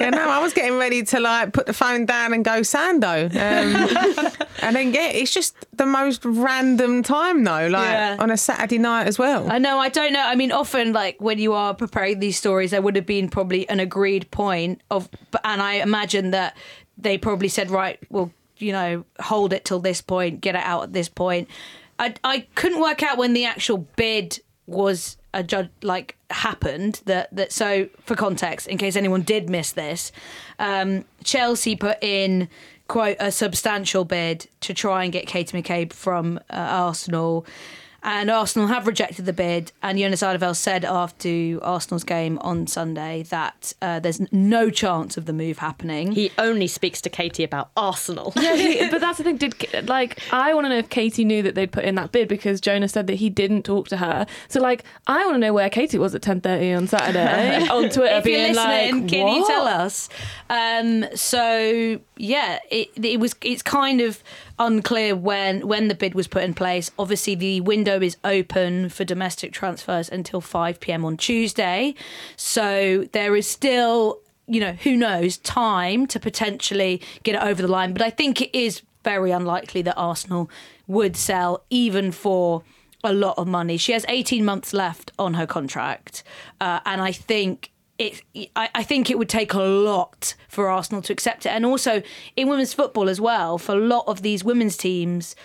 [0.00, 3.26] yeah, no, I was getting ready to like put the phone down and go Sando,
[3.30, 8.16] um, and then yeah, it's just the most random time though, like Yeah.
[8.18, 9.50] on a Saturday night as well.
[9.50, 10.22] I know, I don't know.
[10.24, 13.68] I mean, often, like when you are preparing these stories, there would have been probably
[13.68, 15.08] an agreed point of,
[15.44, 16.56] and I imagine that
[16.96, 20.84] they probably said, right, well, you know, hold it till this point, get it out
[20.84, 21.48] at this point.
[21.98, 27.28] I, I couldn't work out when the actual bid was a judge like happened that
[27.30, 30.10] that so for context in case anyone did miss this
[30.58, 32.48] um chelsea put in
[32.88, 37.46] quite a substantial bid to try and get Katie McCabe from uh, Arsenal.
[38.02, 39.72] And Arsenal have rejected the bid.
[39.82, 45.26] And Jonas Eidevall said after Arsenal's game on Sunday that uh, there's no chance of
[45.26, 46.12] the move happening.
[46.12, 48.32] He only speaks to Katie about Arsenal.
[48.36, 49.36] Yeah, he- but that's the thing.
[49.38, 52.28] Did like I want to know if Katie knew that they'd put in that bid
[52.28, 54.26] because Jonah said that he didn't talk to her.
[54.48, 57.90] So like I want to know where Katie was at ten thirty on Saturday on
[57.90, 60.08] Twitter, if you're being listening, like, can you tell us?
[60.48, 63.34] Um, so yeah, it, it was.
[63.42, 64.22] It's kind of
[64.58, 66.90] unclear when when the bid was put in place.
[66.98, 71.94] Obviously, the window is open for domestic transfers until five pm on Tuesday.
[72.36, 77.68] So there is still, you know, who knows, time to potentially get it over the
[77.68, 77.92] line.
[77.92, 80.50] But I think it is very unlikely that Arsenal
[80.86, 82.62] would sell even for
[83.04, 83.76] a lot of money.
[83.76, 86.24] She has 18 months left on her contract,
[86.60, 88.22] uh, and I think it.
[88.54, 92.02] I, I think it would take a lot for Arsenal to accept it, and also
[92.36, 93.58] in women's football as well.
[93.58, 95.36] For a lot of these women's teams,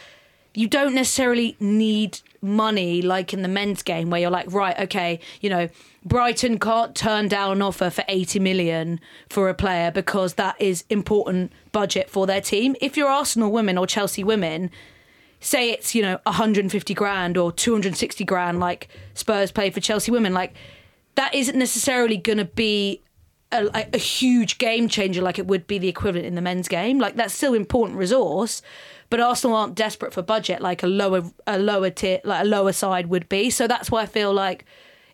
[0.54, 5.20] you don't necessarily need money like in the men's game where you're like right okay
[5.42, 5.70] you know
[6.04, 10.84] brighton can't turn down an offer for 80 million for a player because that is
[10.90, 14.72] important budget for their team if you're arsenal women or chelsea women
[15.40, 20.34] say it's you know 150 grand or 260 grand like spurs play for chelsea women
[20.34, 20.56] like
[21.16, 23.02] that isn't necessarily going to be
[23.52, 27.00] a, a huge game changer like it would be the equivalent in the men's game.
[27.00, 28.62] Like that's still important resource,
[29.10, 32.72] but Arsenal aren't desperate for budget like a lower a lower tier like a lower
[32.72, 33.50] side would be.
[33.50, 34.66] So that's why I feel like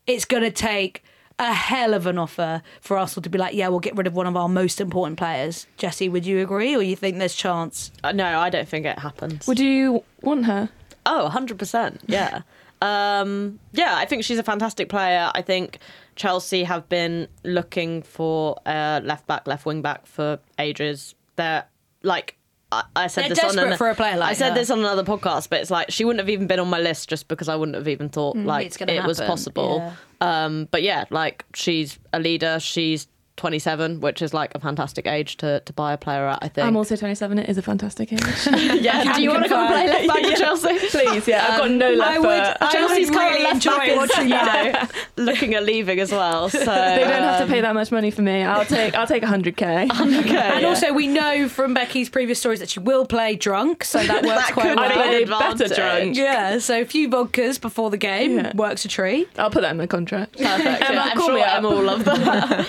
[0.05, 1.03] it's going to take
[1.39, 4.15] a hell of an offer for Arsenal to be like, yeah, we'll get rid of
[4.15, 5.67] one of our most important players.
[5.77, 7.91] Jessy, would you agree, or you think there's chance?
[8.03, 9.45] Uh, no, I don't think it happens.
[9.47, 10.69] Would you want her?
[11.05, 11.99] Oh, 100%.
[12.07, 12.41] Yeah.
[12.81, 15.31] Um, yeah, I think she's a fantastic player.
[15.33, 15.79] I think
[16.15, 21.15] Chelsea have been looking for a left back, left wing back for ages.
[21.35, 21.65] They're
[22.03, 22.37] like,
[22.71, 24.55] I, I said They're this on an- for a player like I said her.
[24.55, 27.09] this on another podcast, but it's like she wouldn't have even been on my list
[27.09, 29.93] just because I wouldn't have even thought like Mm, gonna it was happen, possible.
[30.19, 32.59] Um, but yeah, like she's a leader.
[32.59, 33.07] She's
[33.37, 36.39] 27, which is like a fantastic age to, to buy a player at.
[36.41, 36.67] I think.
[36.67, 37.39] I'm also 27.
[37.39, 38.19] It is a fantastic age.
[38.81, 39.13] yeah.
[39.15, 40.77] Do you want to come and play left back for Chelsea?
[40.89, 41.47] Please, yeah.
[41.51, 42.57] I've got no um, left I would- foot.
[42.61, 44.91] I Chelsea's would current really left back is, watching you that.
[45.17, 46.49] know, looking at leaving as well.
[46.49, 48.43] So They don't have to um, pay that much money for me.
[48.43, 49.57] I'll take I'll take 100k.
[49.57, 50.67] Okay, And yeah.
[50.67, 54.47] also, we know from Becky's previous stories that she will play drunk, so that works
[54.47, 54.79] That quite well.
[54.79, 56.15] I play better drunk.
[56.17, 58.55] Yeah, so a few vodkas before the game Yeah.
[58.55, 59.29] works a treat.
[59.37, 60.33] I'll put that in the contract.
[60.37, 60.81] Perfect.
[60.89, 61.57] Emma, Yeah, I'm call sure me up.
[61.57, 62.65] Emma will love that.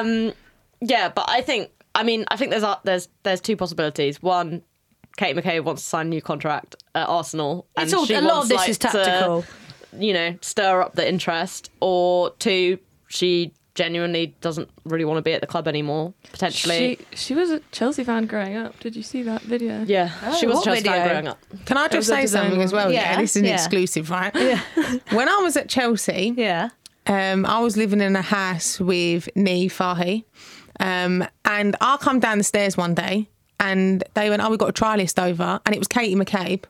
[0.00, 0.32] Um,
[0.80, 4.22] yeah, but I think I mean I think there's a- there's there's two possibilities.
[4.22, 4.62] One,
[5.16, 8.20] Kate McKay wants to sign a new contract at Arsenal, and It's all- she a
[8.20, 9.44] lot of wants, this like, is to, tactical.
[9.98, 11.70] you know, stir up the interest.
[11.80, 12.78] Or two,
[13.08, 16.14] she genuinely doesn't really want to be at the club anymore.
[16.32, 18.78] Potentially, She she was a Chelsea fan growing up.
[18.80, 19.84] Did you see that video?
[19.86, 21.38] yeah, she Oh, was a what Chelsea fan growing up.
[21.66, 22.90] Can I just say something as well?
[22.90, 23.54] Yeah, Yeah, this is an yeah.
[23.54, 24.34] exclusive, right?
[24.34, 24.60] Yeah.
[25.10, 26.70] when I was at Chelsea, Yeah.
[27.06, 30.24] Um, I was living in a house with Niamh Fahey.
[30.80, 34.68] Um, and I come down the stairs one day and they went, Oh, we've got
[34.70, 35.60] a trialist over.
[35.64, 36.64] And it was Katie McCabe.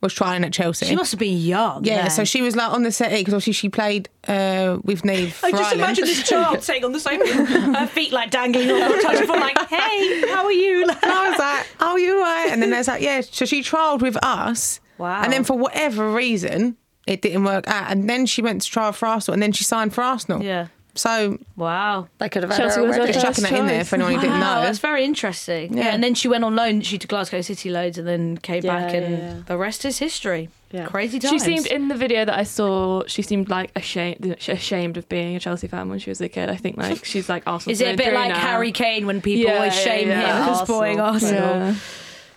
[0.00, 0.86] was trying at Chelsea.
[0.86, 1.84] She must have been young.
[1.84, 2.10] yeah, then.
[2.10, 5.32] so she was like on the set because obviously she played uh, with Niamh.
[5.44, 5.80] I just Ireland.
[5.80, 9.28] imagine this child sitting on the sofa, her feet like dangling off the touch of
[9.30, 12.86] like, "Hey, how are you?" And I was like, "Oh, you right?" And then there's
[12.88, 14.78] like, "Yeah." So she trialled with us.
[14.98, 15.22] Wow.
[15.22, 16.76] And then for whatever reason,
[17.10, 17.90] it didn't work out.
[17.90, 20.42] And then she went to trial for Arsenal, and then she signed for Arsenal.
[20.42, 20.68] Yeah.
[20.94, 22.08] So Wow.
[22.18, 23.12] They could have had Chelsea her was already.
[23.12, 23.88] just First chucking that in there choice.
[23.90, 24.62] for anyone who didn't Wow, know.
[24.62, 25.76] that's very interesting.
[25.76, 25.84] Yeah.
[25.84, 25.94] Yeah.
[25.94, 26.80] and then she went on loan.
[26.80, 29.34] She to Glasgow City loads, and then came Yeah, back, and yeah, yeah.
[29.46, 30.48] the rest is history.
[30.72, 30.86] Yeah.
[30.86, 31.32] Crazy times.
[31.32, 33.04] She seemed in the video that I saw.
[33.06, 36.48] She seemed like ashamed, ashamed of being a Chelsea fan when she was a kid.
[36.48, 37.72] I think like she's like Arsenal.
[37.72, 40.44] Is it a bit like Harry Kane when people Yeah, always shame yeah.
[40.46, 41.42] him for supporting Arsenal.
[41.44, 41.68] Arsenal?
[41.68, 41.74] Yeah.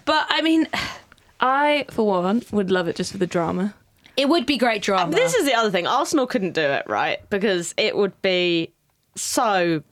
[0.05, 0.67] But I mean,
[1.39, 3.73] I, for one, would love it just for the drama.
[4.17, 5.12] It would be great drama.
[5.13, 5.88] This is the other thing.
[5.88, 7.19] Arsenal couldn't do it, right?
[7.30, 8.71] Because it would be
[9.15, 9.84] so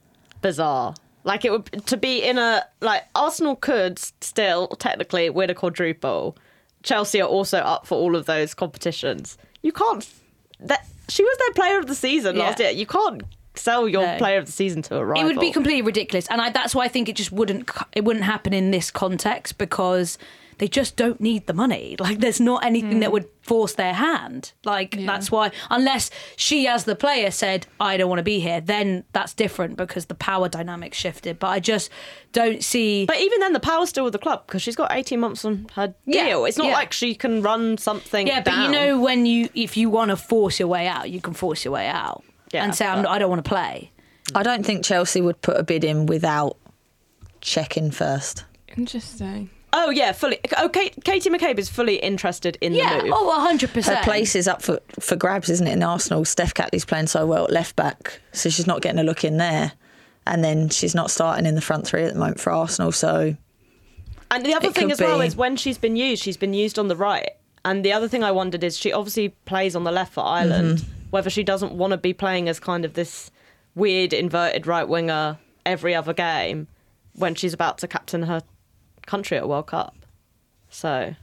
[0.42, 0.94] bizarre.
[1.24, 6.36] Like it would to be in a like Arsenal could still technically win a quadruple.
[6.84, 9.38] Chelsea are also up for all of those competitions.
[9.62, 10.08] You can't.
[10.60, 12.44] That she was their player of the season Yeah.
[12.46, 12.72] last year.
[12.72, 13.22] You can't
[13.54, 14.18] sell your No.
[14.18, 15.24] player of the season to a rival.
[15.24, 17.70] it would be completely ridiculous, and I, that's why I think it just wouldn't.
[17.94, 20.18] It wouldn't happen in this context because
[20.62, 21.96] they just don't need the money.
[22.12, 23.14] Like, there's not anything that hmm.
[23.14, 24.54] would force their hand.
[24.64, 25.08] Like, Yeah.
[25.08, 29.04] that's why, unless she, as the player, said, "I don't want to be here," then
[29.12, 31.40] that's different because the power dynamic shifted.
[31.40, 31.90] But I just
[32.32, 33.06] don't see.
[33.06, 35.68] But even then, the power's still with the club because she's got 18 months on
[35.76, 35.96] her deal.
[36.06, 36.46] Yeah, deal.
[36.46, 36.74] It's not yeah.
[36.74, 38.28] like she can run something.
[38.28, 41.22] yeah, but you know when you if you want to force your way out, you
[41.22, 43.92] can force your way out Yeah, and say, but- "I don't want to play."
[44.36, 46.58] I don't think Chelsea would put a bid in without
[47.42, 48.46] checking first.
[48.78, 49.50] Interesting.
[49.74, 50.40] Oh yeah, fully.
[50.58, 53.14] Oh, Kate, Katie McCabe is fully interested in Yeah, the move.
[53.16, 54.04] oh, hundred Her percent.
[54.04, 56.26] place is up for, for grabs, isn't it, in Arsenal?
[56.26, 59.38] Steph Catley's playing so well at left back, so she's not getting a look in
[59.38, 59.72] there.
[60.28, 63.36] And then she's not starting in the front three at the moment for Arsenal, so
[64.30, 66.78] And the other thing could as well is when she's been used, she's been used
[66.78, 67.30] on the right.
[67.66, 70.80] And the other thing I wondered is she obviously plays on the left for Ireland.
[70.80, 70.92] Mm-hmm.
[71.12, 73.32] Whether she doesn't want to be playing as kind of this
[73.76, 76.68] weird inverted right winger every other game
[77.16, 78.42] when she's about to captain her
[79.12, 79.96] country at a World Cup.
[80.70, 81.14] So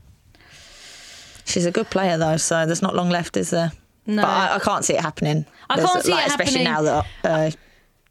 [1.44, 2.36] she's a good player though.
[2.36, 3.72] So there's not long left, is there?
[4.06, 4.22] No.
[4.22, 5.44] But I, I can't see it happening.
[5.68, 6.92] I There's, can't see like, it especially happening.
[6.92, 7.56] now that uh,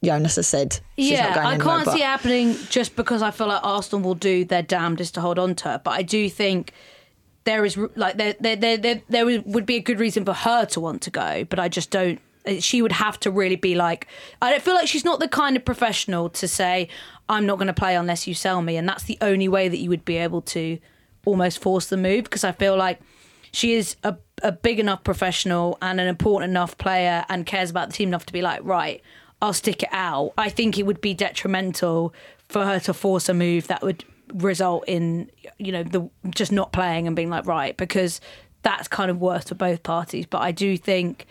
[0.04, 1.76] Jonas has said she's yeah, not going I anywhere.
[1.76, 5.16] can't but see it happening just because I feel like Arsenal will do their damnedest
[5.16, 5.82] to hold on to her.
[5.84, 6.72] But I do think
[7.46, 10.66] there is like there there there there, there would be a good reason for her
[10.66, 12.20] to want to go, but I just don't.
[12.48, 14.08] Uh, she would have to really be like.
[14.42, 16.90] I don't feel like she's not the kind of professional to say
[17.30, 19.78] I'm not going to play unless you sell me, and that's the only way that
[19.78, 20.80] you would be able to
[21.26, 23.00] almost force the move because I feel like
[23.52, 27.90] she is a, a big enough professional and an important enough player and cares about
[27.90, 29.02] the team enough to be like, right,
[29.42, 30.34] I'll stick it out.
[30.38, 32.14] I think it would be detrimental
[32.48, 36.72] for her to force a move that would result in, you know, the just not
[36.72, 38.22] playing and being like, right, because
[38.64, 40.26] that's kind of worse for both parties.
[40.26, 41.26] But I do think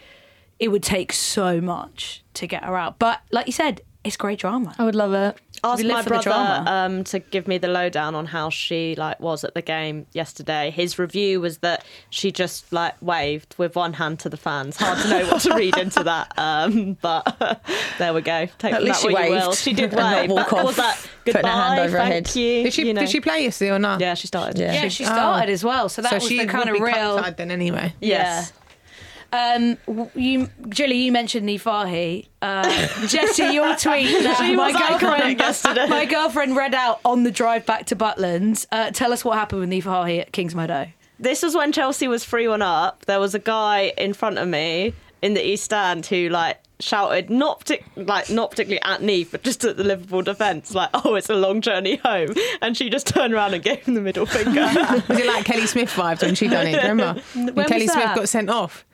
[0.58, 2.98] it would take so much to get her out.
[2.98, 4.72] But like you said, it's great drama.
[4.78, 5.36] I would love it.
[5.64, 6.30] ask my brother
[6.70, 10.70] um, to give me the lowdown on how she like was at the game yesterday.
[10.70, 14.76] His review was that she just like waved with one hand to the fans.
[14.76, 17.60] Hard to know what to read into that, um, but
[17.98, 18.46] there we go.
[18.58, 19.48] Take At from least that she what you will.
[19.48, 20.30] waved She did and not wave.
[20.30, 21.48] walk That- off, was that putting goodbye?
[21.50, 22.36] her hand over her thank head.
[22.36, 22.62] you.
[22.62, 23.00] Did she you know.
[23.00, 24.00] did she play yesterday or not?
[24.00, 24.56] Yeah, she started.
[24.60, 24.72] Yeah.
[24.72, 25.88] Yeah, she started as well.
[25.88, 27.16] So that so was she the kind would of be real.
[27.16, 27.92] cut-side then anyway.
[28.00, 28.52] Yes.
[29.36, 32.28] Um, you, Gilly, you mentioned Niamh Fahey.
[32.40, 32.62] Uh,
[33.06, 34.06] Jessy, your tweet.
[34.22, 35.86] that She my was girlfriend yesterday.
[35.88, 38.66] My girlfriend read out on the drive back to Butlands.
[38.72, 40.92] Uh, tell us what happened with Niamh Fahey at Kingsmeadow.
[41.18, 43.04] This was when Chelsea was 3 1 up.
[43.06, 47.30] There was a guy in front of me in the East Stand who, like, shouted
[47.30, 51.14] not partic- like not particularly at Niamh, but just at the Liverpool defence, like, "Oh,
[51.14, 54.26] it's a long journey home," and she just turned around and gave him the middle
[54.26, 54.60] finger.
[55.08, 56.76] Was it like Kelly Smith vibes when she done it?
[56.82, 57.22] Remember?
[57.34, 58.84] When, was Kelly Smith got sent off.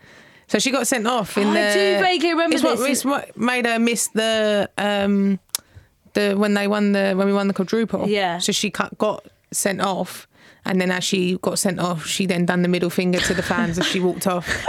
[0.53, 1.73] So she got sent off in I the.
[1.73, 2.89] do vaguely remember it's What, this.
[2.89, 5.41] it's what made her miss the um,
[6.13, 8.07] the when they won the when we won the quadruple.
[8.07, 8.37] Yeah.
[8.37, 10.29] So she cut, got sent off,
[10.67, 13.43] and then as she got sent off, she then done the middle finger to the
[13.43, 14.47] fans as she walked off.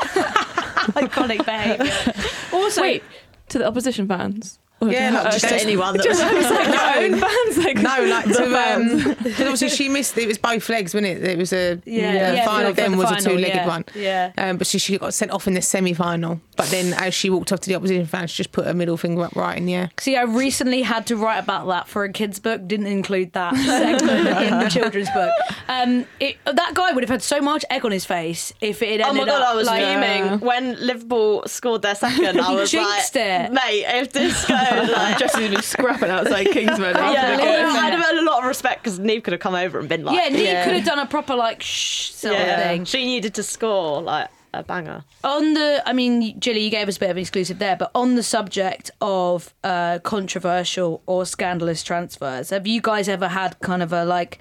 [0.96, 2.14] Iconic behaviour.
[2.54, 3.04] Also, Wait,
[3.50, 4.60] to the opposition fans.
[4.82, 6.28] Or Yeah, to like, her- just to anyone that was her
[7.04, 7.58] own fans.
[7.58, 9.06] Like, No, like to fans.
[9.06, 10.18] um, 'cause obviously she missed.
[10.18, 11.24] It was both legs, wasn't it?
[11.24, 12.70] It was a Yeah, the yeah, final.
[12.72, 13.86] for the- then for the was a two-legged yeah, one.
[13.96, 14.32] yeah.
[14.38, 16.42] Um, but she, she got sent off in the semi-final.
[16.58, 18.98] But then as she walked off to the opposition fans, she just put her middle
[18.98, 19.90] finger up right in the air.
[20.00, 22.68] See, I recently had to write about that for a kid's book.
[22.68, 25.32] Didn't include that segment in the children's book.
[25.70, 29.00] Um, it, that guy would have had so much egg on his face if it
[29.00, 32.40] had Oh my god, up I was like, fuming when Liverpool scored their second.
[32.40, 33.52] I was jinxed like, it.
[33.52, 36.96] mate, if this goes know, like, Jessy's been scrapping outside Kingsman.
[36.96, 37.84] after yeah, the well, game.
[37.84, 40.04] I'd have had a lot of respect because Niamh could have come over and been
[40.04, 40.64] like, Yeah, Niamh Yeah.
[40.66, 42.86] could have done a proper like shh sort of thing.
[42.86, 45.04] She needed to score like a banger.
[45.24, 47.90] On the, I mean, Gilly, you gave us a bit of an exclusive there, but
[47.96, 53.82] on the subject of uh, controversial or scandalous transfers, have you guys ever had kind
[53.82, 54.38] of a like,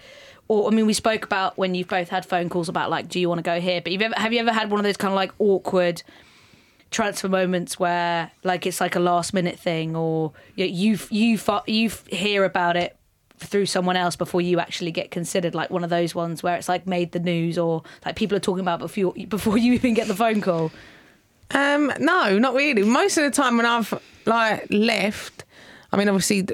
[0.48, 3.18] or I mean, we spoke about when you've both had phone calls about like, do
[3.18, 3.80] you want to go here?
[3.80, 6.02] But you've ever, have you ever had one of those kind of like awkward
[6.92, 12.44] transfer moments where like it's like a last minute thing, or you you you hear
[12.44, 12.96] about it
[13.38, 16.68] through someone else before you actually get considered like one of those ones where it's
[16.68, 20.06] like made the news or like people are talking about before before you even get
[20.06, 20.70] the phone call
[21.50, 22.82] Um, no, not really.
[22.84, 23.92] Most of the time when I've
[24.24, 25.44] like left,
[25.92, 26.46] I mean, obviously,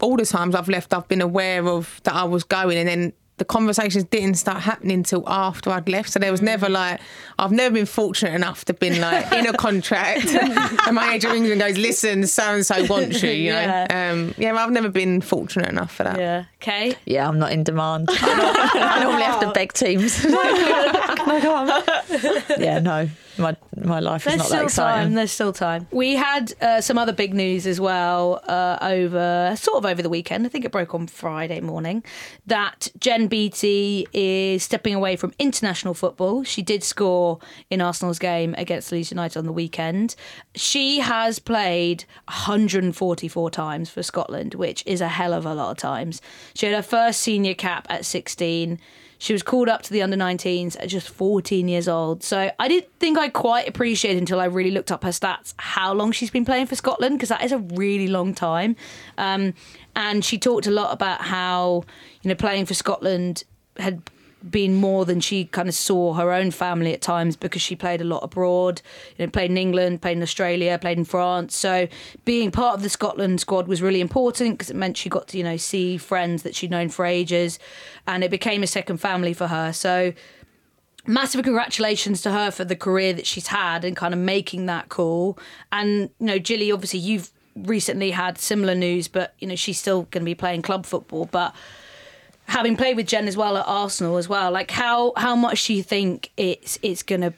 [0.00, 3.12] all the times I've left, I've been aware of that I was going, and then
[3.36, 6.10] the conversations didn't start happening till after I'd left.
[6.12, 7.00] So there was never like,
[7.38, 11.50] I've never been fortunate enough to been like in a contract, and my agent rings
[11.50, 13.60] and goes, "Listen, so and so wants you." You know,
[13.90, 14.10] Yeah.
[14.12, 16.18] um, yeah, I've never been fortunate enough for that.
[16.18, 16.44] Yeah.
[16.62, 16.94] Okay.
[17.06, 18.08] Yeah, I'm not in demand.
[18.12, 20.20] I normally have to beg teams.
[20.20, 22.60] Can I come?
[22.60, 23.08] yeah, no,
[23.38, 24.64] my my life is There's not that still time.
[24.66, 25.14] exciting.
[25.14, 25.86] There's still time.
[25.90, 30.08] We had uh, some other big news as well uh, over sort of over the
[30.08, 30.46] weekend.
[30.46, 32.04] I think it broke on Friday morning
[32.46, 36.44] that Jen Beattie is stepping away from international football.
[36.44, 37.38] She did score
[37.70, 40.14] in Arsenal's game against Leeds United on the weekend.
[40.54, 45.76] She has played 144 times for Scotland, which is a hell of a lot of
[45.78, 46.20] times.
[46.54, 48.78] She had her first senior cap at 16.
[49.24, 52.22] She was called up to the under 19s at just 14 years old.
[52.22, 55.94] So I didn't think I quite appreciated until I really looked up her stats how
[55.94, 58.76] long she's been playing for Scotland because that is a really long time.
[59.16, 59.54] Um,
[59.96, 61.84] and she talked a lot about how
[62.20, 63.44] you know playing for Scotland
[63.78, 64.02] had
[64.50, 68.00] been more than she kind of saw her own family at times because she played
[68.00, 68.82] a lot abroad.
[69.16, 71.56] You know, played in England, played in Australia, played in France.
[71.56, 71.88] So
[72.24, 75.38] being part of the Scotland squad was really important because it meant she got to
[75.38, 77.58] you know see friends that she'd known for ages,
[78.06, 79.72] and it became a second family for her.
[79.72, 80.12] So
[81.06, 84.88] massive congratulations to her for the career that she's had and kind of making that
[84.88, 85.38] call.
[85.72, 90.02] And you know, Gilly, obviously you've recently had similar news, but you know she's still
[90.02, 91.54] going to be playing club football, but
[92.46, 95.74] having played with Jen as well at Arsenal as well, like how how much do
[95.74, 97.32] you think it's it's gonna?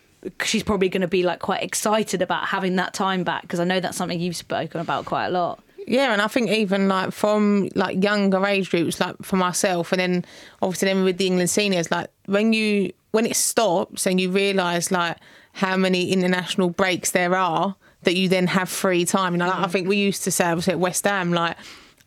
[0.45, 3.81] She's probably to be like quite excited about having that time back because I know
[3.81, 5.63] that's something you've spoken about quite a lot.
[5.87, 10.01] Yeah, and I think even like from like younger age groups, like for myself, and
[10.01, 10.25] then
[10.61, 14.91] obviously then with the England seniors, like when you when it stops and you realise
[14.91, 15.17] like
[15.53, 19.35] how many international breaks there are that you then have free time.
[19.35, 19.71] You know, like, I mm.
[19.71, 21.57] think we used to say obviously at West Ham, like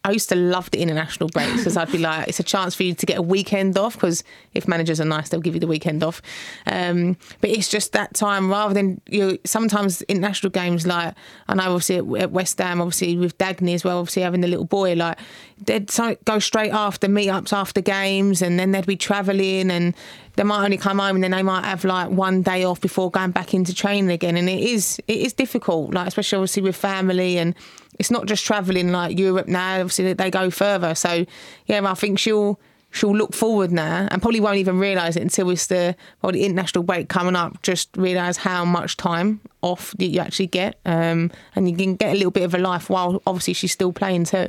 [0.06, 2.84] I used to love the international breaks because I'd be like, it's a chance for
[2.84, 4.24] you to get a weekend off because
[4.54, 6.22] if managers are nice, they'll give you the weekend off.
[6.66, 9.38] Um, but it's just that time rather than you.
[9.44, 11.16] Sometimes international games, like
[11.50, 14.48] I know obviously at, at West Ham, obviously with Dagny as well, obviously having the
[14.48, 15.20] little boy, like
[15.66, 15.92] they'd
[16.24, 19.96] go straight after meetups after games, and then they'd be travelling and.
[20.36, 23.12] They might only come home and then they might have like one day off before
[23.12, 26.78] going back into training again, and it is it is difficult, like especially obviously with
[26.78, 27.56] family and
[28.00, 29.82] it's not just travelling like Europe now.
[29.82, 30.96] Obviously, they go further.
[30.96, 31.26] So,
[31.66, 32.60] yeah, I think she'll
[32.92, 36.44] she'll look forward now and probably won't even realise it until it's the well, the
[36.44, 37.62] international break coming up.
[37.62, 42.16] Just realise how much time off you actually get, um, and you can get a
[42.16, 44.48] little bit of a life while obviously she's still playing too.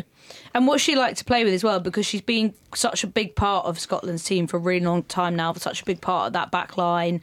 [0.55, 1.81] And what's she like to play with as well?
[1.81, 5.35] Because she's been such a big part of Scotland's team for a really long time
[5.35, 7.21] now, for such a big part of that back line.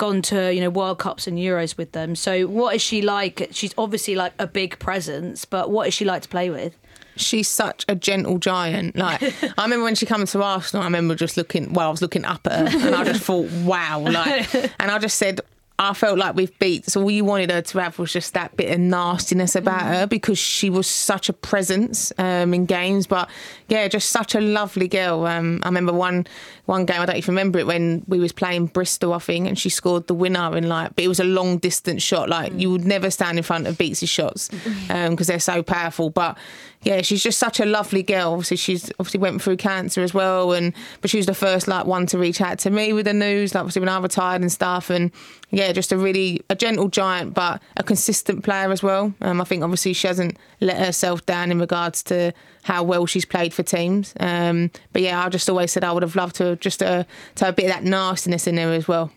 [0.00, 2.16] Gone to you know World Cups and Euros with them.
[2.16, 3.48] So what is she like?
[3.50, 6.74] She's obviously like a big presence, but what is she like to play with?
[7.20, 8.96] she's such a gentle giant.
[8.96, 9.22] Like
[9.58, 11.72] I remember when she came to Arsenal, I remember just looking.
[11.72, 14.00] Well, I was looking up at her, and I just thought, wow.
[14.00, 15.40] Like, and I just said.
[15.82, 16.84] I felt like we've beat.
[16.90, 20.06] So all you wanted her to have was just that bit of nastiness about her
[20.06, 23.06] because she was such a presence um, in games.
[23.06, 23.30] But
[23.68, 25.24] yeah, just such a lovely girl.
[25.24, 26.26] Um, I remember one
[26.66, 27.00] one game.
[27.00, 30.06] I don't even remember it when we was playing Bristol, I think, and she scored
[30.06, 30.96] the winner in like.
[30.96, 32.28] But it was a long distance shot.
[32.28, 34.48] Like you would never stand in front of Beats' shots
[34.88, 36.10] because they're so powerful.
[36.10, 36.36] But
[36.82, 38.32] yeah, she's just such a lovely girl.
[38.32, 40.72] Obviously, she's obviously went through cancer as well, and
[41.02, 43.54] but she was the first like one to reach out to me with the news.
[43.54, 45.10] Like obviously when I retired and stuff, and
[45.50, 49.12] yeah, just a really a gentle giant, but a consistent player as well.
[49.20, 53.26] Um, I think obviously she hasn't let herself down in regards to how well she's
[53.26, 54.14] played for teams.
[54.18, 57.04] Um, but yeah, I just always said I would have loved to have just uh,
[57.34, 59.12] to have a bit of that nastiness in there as well.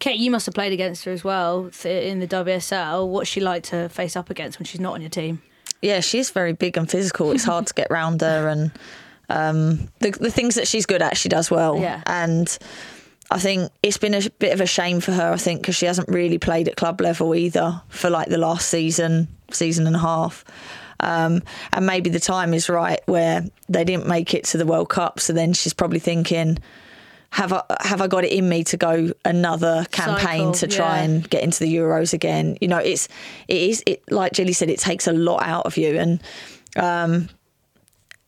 [0.00, 3.06] Kate, you must have played against her as well in the WSL.
[3.06, 5.42] What's she like to face up against when she's not on your team?
[5.82, 7.32] Yeah, she's very big and physical.
[7.32, 8.70] It's hard to get round her, and
[9.28, 11.78] um, the the things that she's good at, she does well.
[11.78, 12.02] Yeah.
[12.06, 12.58] And
[13.30, 15.32] I think it's been a bit of a shame for her.
[15.32, 18.68] I think because she hasn't really played at club level either for like the last
[18.68, 20.44] season season and a half.
[21.00, 24.90] Um, and maybe the time is right where they didn't make it to the World
[24.90, 25.18] Cup.
[25.18, 26.58] So then she's probably thinking,
[27.30, 30.98] have I have I got it in me to go another campaign Cycle, to try
[30.98, 31.04] yeah.
[31.04, 32.58] and get into the Euros again?
[32.60, 33.08] You know, it's
[33.48, 36.20] it is it like Gilly said, it takes a lot out of you, and
[36.76, 37.28] um,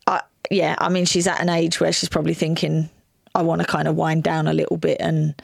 [0.07, 2.89] I, yeah, I mean, she's at an age where she's probably thinking,
[3.35, 5.35] I want to kind of wind down a little bit, and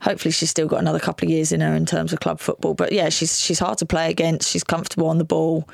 [0.00, 2.74] hopefully she's still got another couple of years in her in terms of club football.
[2.74, 4.48] But yeah, she's she's hard to play against.
[4.48, 5.68] She's comfortable on the ball.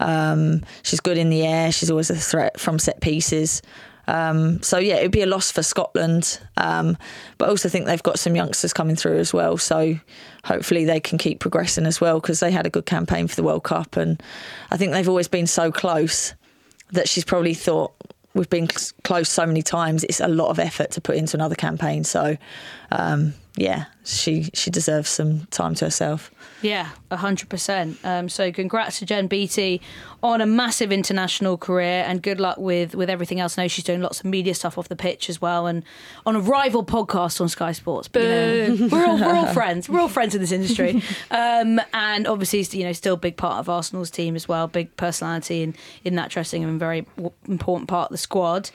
[0.00, 1.72] Um, she's good in the air.
[1.72, 3.60] She's always a threat from set pieces.
[4.08, 6.96] Um, so yeah, it'd be a loss for Scotland, um,
[7.38, 9.56] but also think they've got some youngsters coming through as well.
[9.56, 9.98] So
[10.44, 13.42] hopefully they can keep progressing as well because they had a good campaign for the
[13.42, 14.22] World Cup, and
[14.70, 16.34] I think they've always been so close
[16.92, 17.92] that she's probably thought
[18.34, 20.04] we've been cl- close so many times.
[20.04, 22.04] It's a lot of effort to put into another campaign.
[22.04, 22.36] So
[22.92, 26.30] um, yeah, she she deserves some time to herself.
[26.62, 27.98] Yeah, hundred percent.
[28.04, 29.80] Um, so congrats to Jen Beattie
[30.22, 33.58] on a massive international career, and good luck with with everything else.
[33.58, 35.84] I know she's doing lots of media stuff off the pitch as well, and
[36.26, 38.08] on a rival podcast on Sky Sports.
[38.08, 39.88] But, you know, we're all we're all friends.
[39.88, 43.58] We're all friends in this industry, um, and obviously, you know, still a big part
[43.58, 44.66] of Arsenal's team as well.
[44.66, 47.06] Big personality in in that dressing room, very
[47.48, 48.70] important part of the squad.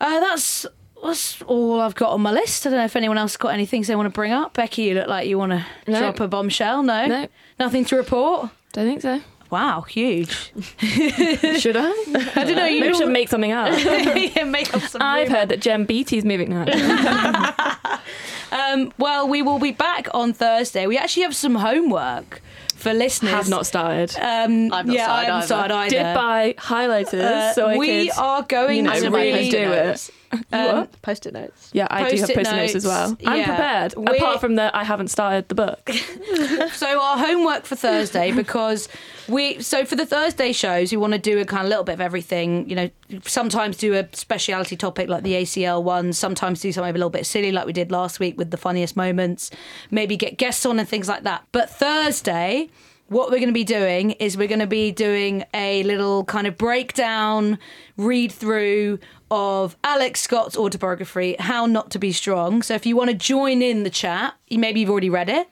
[0.00, 0.66] Uh, that's
[1.04, 2.66] that's all I've got on my list.
[2.66, 4.54] I don't know if anyone else got anything they want to bring up.
[4.54, 5.98] Becky, you look like you want to No.
[5.98, 6.82] drop a bombshell.
[6.82, 7.28] No, No.
[7.58, 8.50] nothing to report.
[8.72, 9.20] Don't think so.
[9.48, 10.30] Wow, huge.
[10.80, 11.90] Should I?
[12.34, 12.66] I don't know.
[12.66, 13.68] You Maybe I should make something up.
[14.36, 15.00] yeah, make up some.
[15.00, 15.38] I've rumour.
[15.38, 16.64] heard that Jen Beattie's moving now.
[18.52, 20.86] Um, well, we will be back on Thursday.
[20.86, 22.40] We actually have some homework
[22.76, 23.32] for listeners.
[23.32, 24.14] Have not started.
[24.16, 25.46] Um, I've not yeah, I started haven't either.
[25.46, 25.90] started either.
[25.90, 28.16] Did buy highlighters Uh, so I we could.
[28.18, 30.10] are going you know, to really read do it.
[30.32, 30.46] Notes.
[30.52, 31.70] Um, Post-it notes.
[31.72, 33.16] Yeah, I do have Post-it post-it notes as well.
[33.26, 33.46] I'm yeah.
[33.46, 33.94] prepared.
[33.96, 35.90] We're- Apart from that, I haven't started the book.
[36.72, 38.88] So our homework for Thursday because
[39.28, 41.94] we so for the Thursday shows we want to do a kind of little bit
[41.94, 42.68] of everything.
[42.68, 42.90] You know,
[43.24, 46.12] sometimes do a speciality topic like the ACL one.
[46.12, 48.96] Sometimes do something a little bit silly like we did last week with the funniest
[48.96, 49.50] moments.
[49.90, 51.44] Maybe get guests on and things like that.
[51.52, 52.68] But Thursday.
[53.08, 56.48] What we're going to be doing is we're going to be doing a little kind
[56.48, 57.56] of breakdown,
[57.96, 58.98] read through
[59.30, 62.62] of Alex Scott's autobiography, How Not to Be Strong.
[62.62, 65.48] So if you want to join in the chat, maybe you've already read it,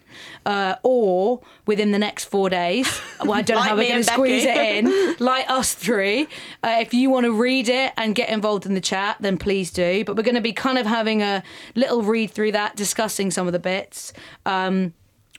[0.47, 4.13] uh, or within the next four days, well, I don't know how we're going to
[4.13, 6.29] squeeze it in, like us three.
[6.63, 9.71] Uh, if you want to read it and get involved in the chat, then please
[9.73, 10.05] do.
[10.05, 11.43] But we're going to be kind of having a
[11.75, 14.13] little read through that, discussing some of the bits.
[14.47, 14.95] Um,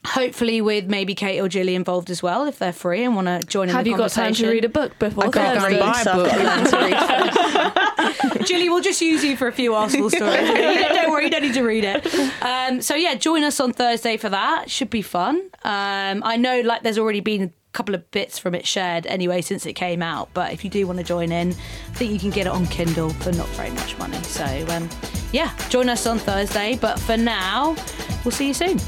[0.05, 3.39] Hopefully, with maybe Kate or Gilly involved as well, if they're free and want to
[3.47, 4.49] join in Have the you got time to conversation.
[4.49, 5.79] read a book before I can't Thursday?
[5.79, 6.29] go and buy a book.
[6.29, 8.45] got to learn to read.
[8.47, 10.47] Julie, we'll just use you for a few Arsenal stories.
[10.47, 12.05] You don't, don't worry, you don't need to read it.
[12.43, 14.69] Um, so yeah, join us on Thursday for that.
[14.69, 15.37] Should be fun.
[15.63, 19.41] Um, I know like there's already been a couple of bits from it shared anyway
[19.41, 22.19] since it came out, but if you do want to join in, I think you
[22.19, 24.21] can get it on Kindle for not very much money.
[24.23, 24.87] So um,
[25.31, 26.77] yeah, join us on Thursday.
[26.79, 27.75] But for now,
[28.23, 28.79] we'll see you soon.